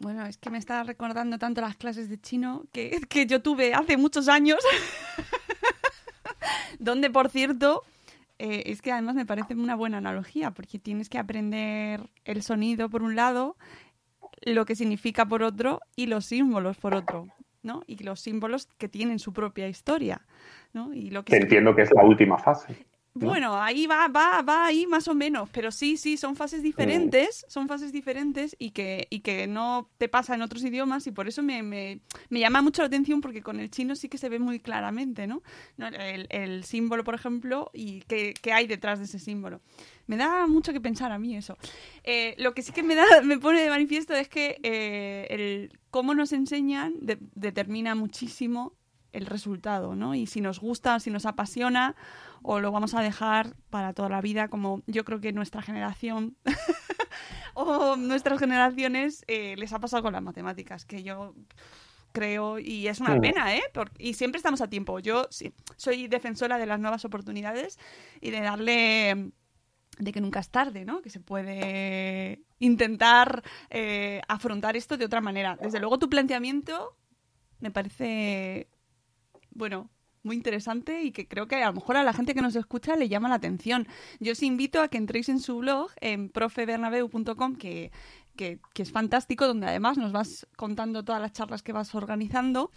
[0.00, 3.74] Bueno, es que me está recordando tanto las clases de chino que, que yo tuve
[3.74, 4.58] hace muchos años,
[6.78, 7.82] donde, por cierto,
[8.38, 12.88] eh, es que además me parece una buena analogía, porque tienes que aprender el sonido
[12.88, 13.56] por un lado,
[14.42, 17.28] lo que significa por otro y los símbolos por otro,
[17.62, 17.82] ¿no?
[17.86, 20.26] Y los símbolos que tienen su propia historia,
[20.72, 20.92] ¿no?
[20.94, 22.87] Y lo que entiendo que es la última fase.
[23.26, 27.44] Bueno, ahí va, va, va ahí más o menos, pero sí, sí, son fases diferentes,
[27.48, 31.28] son fases diferentes y que, y que no te pasa en otros idiomas y por
[31.28, 32.00] eso me, me,
[32.30, 35.26] me llama mucho la atención porque con el chino sí que se ve muy claramente,
[35.26, 35.42] ¿no?
[35.76, 35.86] ¿No?
[35.88, 39.60] El, el símbolo, por ejemplo, y qué, qué hay detrás de ese símbolo.
[40.06, 41.58] Me da mucho que pensar a mí eso.
[42.04, 45.78] Eh, lo que sí que me, da, me pone de manifiesto es que eh, el,
[45.90, 48.72] cómo nos enseñan de- determina muchísimo
[49.12, 50.14] el resultado, ¿no?
[50.14, 51.96] Y si nos gusta, si nos apasiona,
[52.42, 56.36] o lo vamos a dejar para toda la vida, como yo creo que nuestra generación
[57.54, 61.34] o nuestras generaciones eh, les ha pasado con las matemáticas, que yo
[62.12, 63.20] creo, y es una Mm.
[63.20, 63.62] pena, ¿eh?
[63.72, 64.98] Por- y siempre estamos a tiempo.
[64.98, 67.78] Yo sí, soy defensora de las nuevas oportunidades
[68.20, 69.30] y de darle
[69.98, 71.02] de que nunca es tarde, ¿no?
[71.02, 75.56] Que se puede intentar eh, afrontar esto de otra manera.
[75.60, 76.96] Desde luego tu planteamiento
[77.60, 78.68] me parece,
[79.50, 79.90] bueno,
[80.28, 82.94] muy interesante y que creo que a lo mejor a la gente que nos escucha
[82.94, 83.88] le llama la atención.
[84.20, 87.90] Yo os invito a que entréis en su blog, en profebernabeu.com, que,
[88.36, 92.70] que, es fantástico, donde además nos vas contando todas las charlas que vas organizando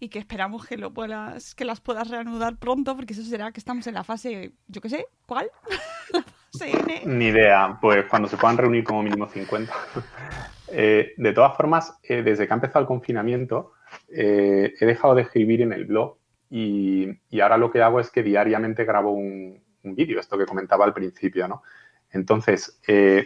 [0.00, 3.60] y que esperamos que, lo puedas, que las puedas reanudar pronto, porque eso será que
[3.60, 5.50] estamos en la fase, yo qué sé, ¿cuál?
[6.12, 7.02] la fase N.
[7.04, 9.72] Ni idea, pues cuando se puedan reunir como mínimo 50.
[10.74, 13.72] Eh, de todas formas, eh, desde que ha empezado el confinamiento,
[14.08, 16.16] eh, he dejado de escribir en el blog
[16.54, 20.84] y, ahora lo que hago es que diariamente grabo un, un vídeo, esto que comentaba
[20.84, 21.62] al principio, ¿no?
[22.10, 23.24] Entonces, eh,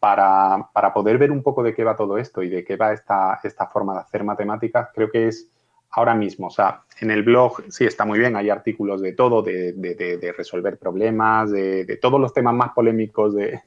[0.00, 2.92] para, para poder ver un poco de qué va todo esto y de qué va
[2.92, 5.48] esta, esta forma de hacer matemáticas, creo que es
[5.90, 6.48] ahora mismo.
[6.48, 10.34] O sea, en el blog sí está muy bien, hay artículos de todo, de, de-
[10.36, 13.62] resolver problemas, de, todos los temas más polémicos de,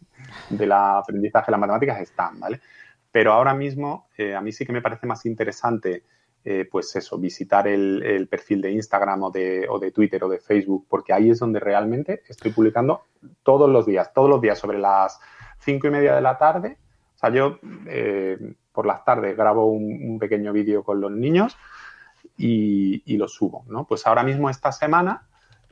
[0.50, 2.60] del aprendizaje de las matemáticas están, ¿vale?
[3.14, 6.04] Pero ahora mismo eh, a mí sí que me parece más interesante,
[6.46, 10.30] eh, pues eso, visitar el, el perfil de Instagram o de, o de Twitter o
[10.30, 13.04] de Facebook, porque ahí es donde realmente estoy publicando
[13.44, 15.20] todos los días, todos los días sobre las
[15.60, 16.78] cinco y media de la tarde.
[17.16, 21.58] O sea, yo eh, por las tardes grabo un, pequeño vídeo con los niños
[22.38, 23.86] y, y lo subo, ¿no?
[23.86, 25.28] Pues ahora mismo esta semana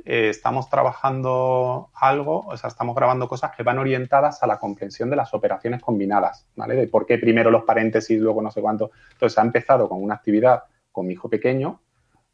[0.06, 5.10] eh, estamos trabajando algo, o sea, estamos grabando cosas que van orientadas a la comprensión
[5.10, 6.76] de las operaciones combinadas, ¿vale?
[6.76, 8.92] De por qué primero los paréntesis, luego no sé cuánto.
[9.14, 11.82] Entonces, ha empezado con una actividad con mi hijo pequeño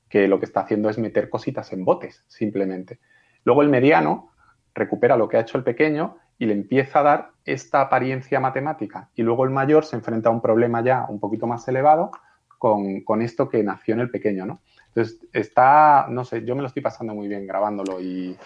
[0.10, 3.00] que lo que está haciendo es meter cositas en botes, simplemente.
[3.44, 4.30] Luego el mediano
[4.76, 9.10] recupera lo que ha hecho el pequeño y le empieza a dar esta apariencia matemática.
[9.16, 12.12] Y luego el mayor se enfrenta a un problema ya un poquito más elevado
[12.60, 14.62] con, con esto que nació en el pequeño, ¿no?
[14.96, 18.38] Entonces, está, no sé, yo me lo estoy pasando muy bien grabándolo y,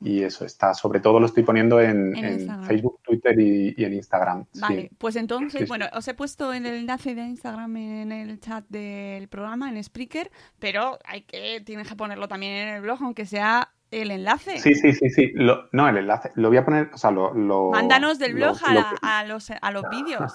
[0.00, 2.64] y eso está, sobre todo lo estoy poniendo en, En.
[2.64, 4.46] Facebook, Twitter y, y en Instagram.
[4.52, 4.60] sí.
[4.60, 8.64] Vale, pues entonces, Sí, bueno, os he puesto el enlace de Instagram en el chat
[8.70, 13.26] del programa, en Spreaker, pero hay que, tienes que ponerlo también en el blog, aunque
[13.26, 14.58] sea el enlace.
[14.58, 15.32] Sí, sí, sí, sí.
[15.34, 17.34] Lo- no, el enlace, lo voy a poner, o sea, lo...
[17.34, 20.32] lo- Mándanos del lo- blog a, la- a los, a los vídeos.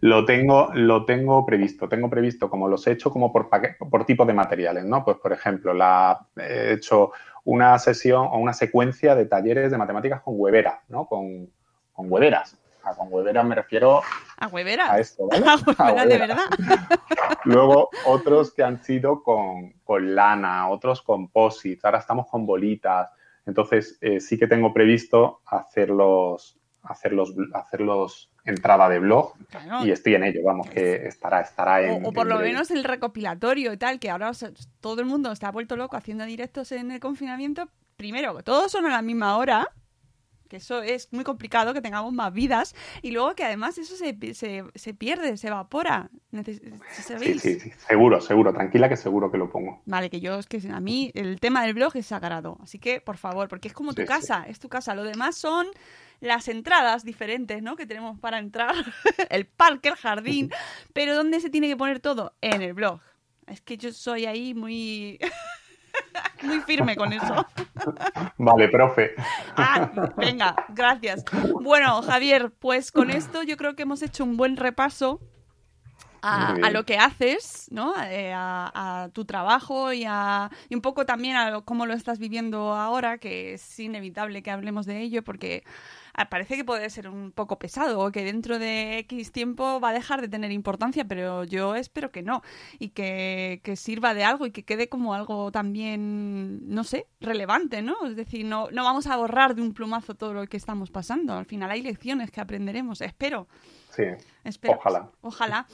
[0.00, 1.88] Lo tengo, lo tengo previsto.
[1.88, 3.48] Tengo previsto como los he hecho como por,
[3.90, 5.04] por tipo de materiales, ¿no?
[5.04, 7.12] Pues, por ejemplo, la, he hecho
[7.44, 11.06] una sesión o una secuencia de talleres de matemáticas con huevera, ¿no?
[11.06, 11.50] Con,
[11.92, 12.56] con hueveras.
[12.98, 14.00] Con hueveras me refiero
[14.38, 14.92] A huevera.
[14.92, 15.44] a esto, ¿vale?
[15.46, 15.56] A A
[15.92, 16.34] huevera, de huevera.
[16.34, 16.98] verdad.
[17.44, 23.08] Luego otros que han sido con, con lana, otros con posits, ahora estamos con bolitas.
[23.46, 29.86] Entonces eh, sí que tengo previsto hacerlos, hacerlos, hacerlos entrada de blog Claro.
[29.86, 32.04] y estoy en ello, vamos, que estará, estará en...
[32.04, 32.52] O, o por en lo breve.
[32.52, 34.32] menos el recopilatorio y tal, que ahora
[34.80, 37.68] todo el mundo está vuelto loco haciendo directos en el confinamiento.
[37.96, 39.68] Primero, todos son a la misma hora,
[40.52, 42.74] que eso es muy complicado, que tengamos más vidas.
[43.00, 46.10] Y luego que además eso se, se, se pierde, se evapora.
[46.44, 46.60] Sí,
[47.38, 49.80] sí, sí, seguro, seguro, tranquila que seguro que lo pongo.
[49.86, 52.58] Vale, que yo es que a mí el tema del blog es sagrado.
[52.62, 54.12] Así que, por favor, porque es como tu Sí, sí.
[54.12, 54.94] casa, es tu casa.
[54.94, 55.66] Lo demás son
[56.20, 57.74] las entradas diferentes, ¿no?
[57.74, 58.74] Que tenemos para entrar,
[59.30, 60.50] el parque, el jardín.
[60.92, 62.34] Pero ¿dónde se tiene que poner todo?
[62.42, 63.00] En el blog.
[63.46, 65.18] Es que yo soy ahí muy...
[66.42, 67.46] muy firme con eso.
[68.38, 69.14] Vale, profe.
[69.56, 71.24] Ah, venga, gracias.
[71.60, 75.20] Bueno, Javier, pues con esto yo creo que hemos hecho un buen repaso
[76.24, 77.94] a, lo que haces, ¿no?
[78.04, 81.94] Eh, a, a tu trabajo y, a, y un poco también a lo- cómo lo
[81.94, 85.64] estás viviendo ahora, que es inevitable que hablemos de ello, porque
[86.30, 89.92] parece que puede ser un poco pesado o que dentro de X tiempo va a
[89.92, 92.42] dejar de tener importancia, pero yo espero que no
[92.78, 97.82] y que, que sirva de algo y que quede como algo también, no sé, relevante,
[97.82, 98.06] ¿no?
[98.06, 101.34] Es decir, no, no vamos a borrar de un plumazo todo lo que estamos pasando.
[101.34, 103.48] Al final hay lecciones que aprenderemos, espero.
[103.90, 104.04] Sí,
[104.44, 104.74] Espero.
[104.78, 105.10] ojalá.
[105.20, 105.66] Ojalá.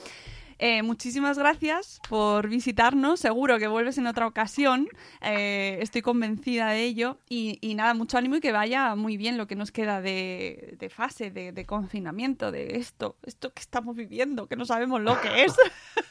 [0.58, 3.20] Eh, muchísimas gracias por visitarnos.
[3.20, 4.88] Seguro que vuelves en otra ocasión.
[5.20, 7.18] Eh, estoy convencida de ello.
[7.28, 10.88] Y, nada, mucho ánimo y que vaya muy bien lo que nos queda de, de
[10.88, 15.44] fase, de, de confinamiento, de esto, esto que estamos viviendo, que no sabemos lo que
[15.44, 15.54] es.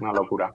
[0.00, 0.54] Una locura.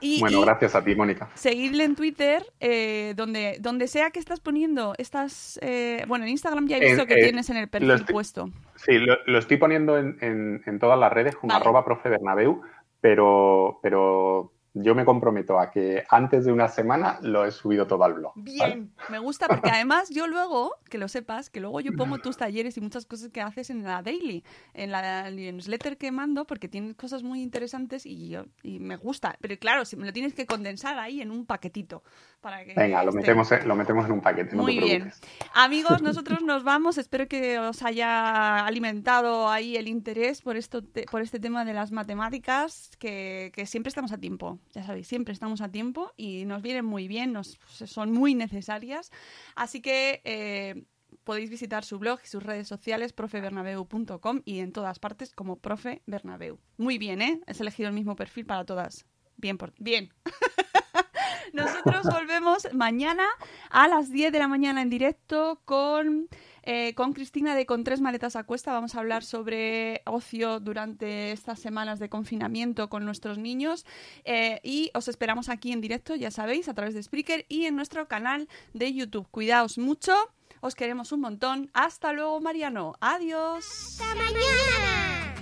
[0.00, 1.30] Y- bueno, y- gracias a ti, Mónica.
[1.34, 5.58] Seguidle en Twitter, eh, donde, donde sea que estás poniendo estas...
[5.62, 8.12] eh, bueno, en Instagram ya he visto En- que eh, tienes en el perfil estoy-
[8.12, 8.50] puesto.
[8.76, 11.60] Sí, lo, lo estoy poniendo en, en- en todas las redes con Vale.
[11.62, 12.60] arroba profe Bernabeu,
[13.00, 18.04] pero, pero yo me comprometo a que antes de una semana lo he subido todo
[18.04, 18.32] al blog.
[18.36, 18.50] ¿vale?
[18.52, 22.36] Bien, me gusta porque además yo luego, que lo sepas, que luego yo pongo tus
[22.36, 26.68] talleres y muchas cosas que haces en la daily, en la newsletter que mando, porque
[26.68, 29.36] tienes cosas muy interesantes y, yo, y me gusta.
[29.40, 32.02] Pero claro, si me lo tienes que condensar ahí en un paquetito.
[32.42, 34.54] Para que Venga, lo metemos, en- lo metemos en un paquete.
[34.54, 35.02] no te Muy bien.
[35.10, 35.20] preocupes.
[35.54, 36.98] Amigos, nosotros nos vamos.
[36.98, 41.72] Espero que os haya alimentado ahí el interés por, esto, te- por este tema de
[41.72, 44.58] las matemáticas, que, que siempre estamos a tiempo.
[44.72, 49.10] Ya sabéis, siempre estamos a tiempo y nos vienen muy bien, nos, son muy necesarias.
[49.54, 50.84] Así que eh,
[51.24, 56.02] podéis visitar su blog y sus redes sociales, profebernabeu.com y en todas partes como Profe
[56.06, 56.58] Bernabeu.
[56.76, 57.40] Muy bien, ¿eh?
[57.46, 59.06] Has elegido el mismo perfil para todas.
[59.36, 59.72] Bien, por...
[59.78, 60.12] bien.
[61.52, 63.24] Nosotros volvemos mañana
[63.70, 66.28] a las 10 de la mañana en directo con,
[66.66, 68.72] eh, con Cristina de Con Tres Maletas a Cuesta.
[68.72, 73.86] Vamos a hablar sobre ocio durante estas semanas de confinamiento con nuestros niños.
[74.24, 77.76] Eh, y os esperamos aquí en directo, ya sabéis, a través de Spreaker y en
[77.76, 79.28] nuestro canal de YouTube.
[79.30, 80.12] Cuidaos mucho,
[80.60, 81.70] os queremos un montón.
[81.72, 82.94] Hasta luego, Mariano.
[83.00, 83.64] Adiós.
[83.64, 85.34] ¡Hasta mañana!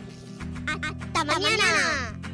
[1.14, 2.33] ¡Hasta mañana!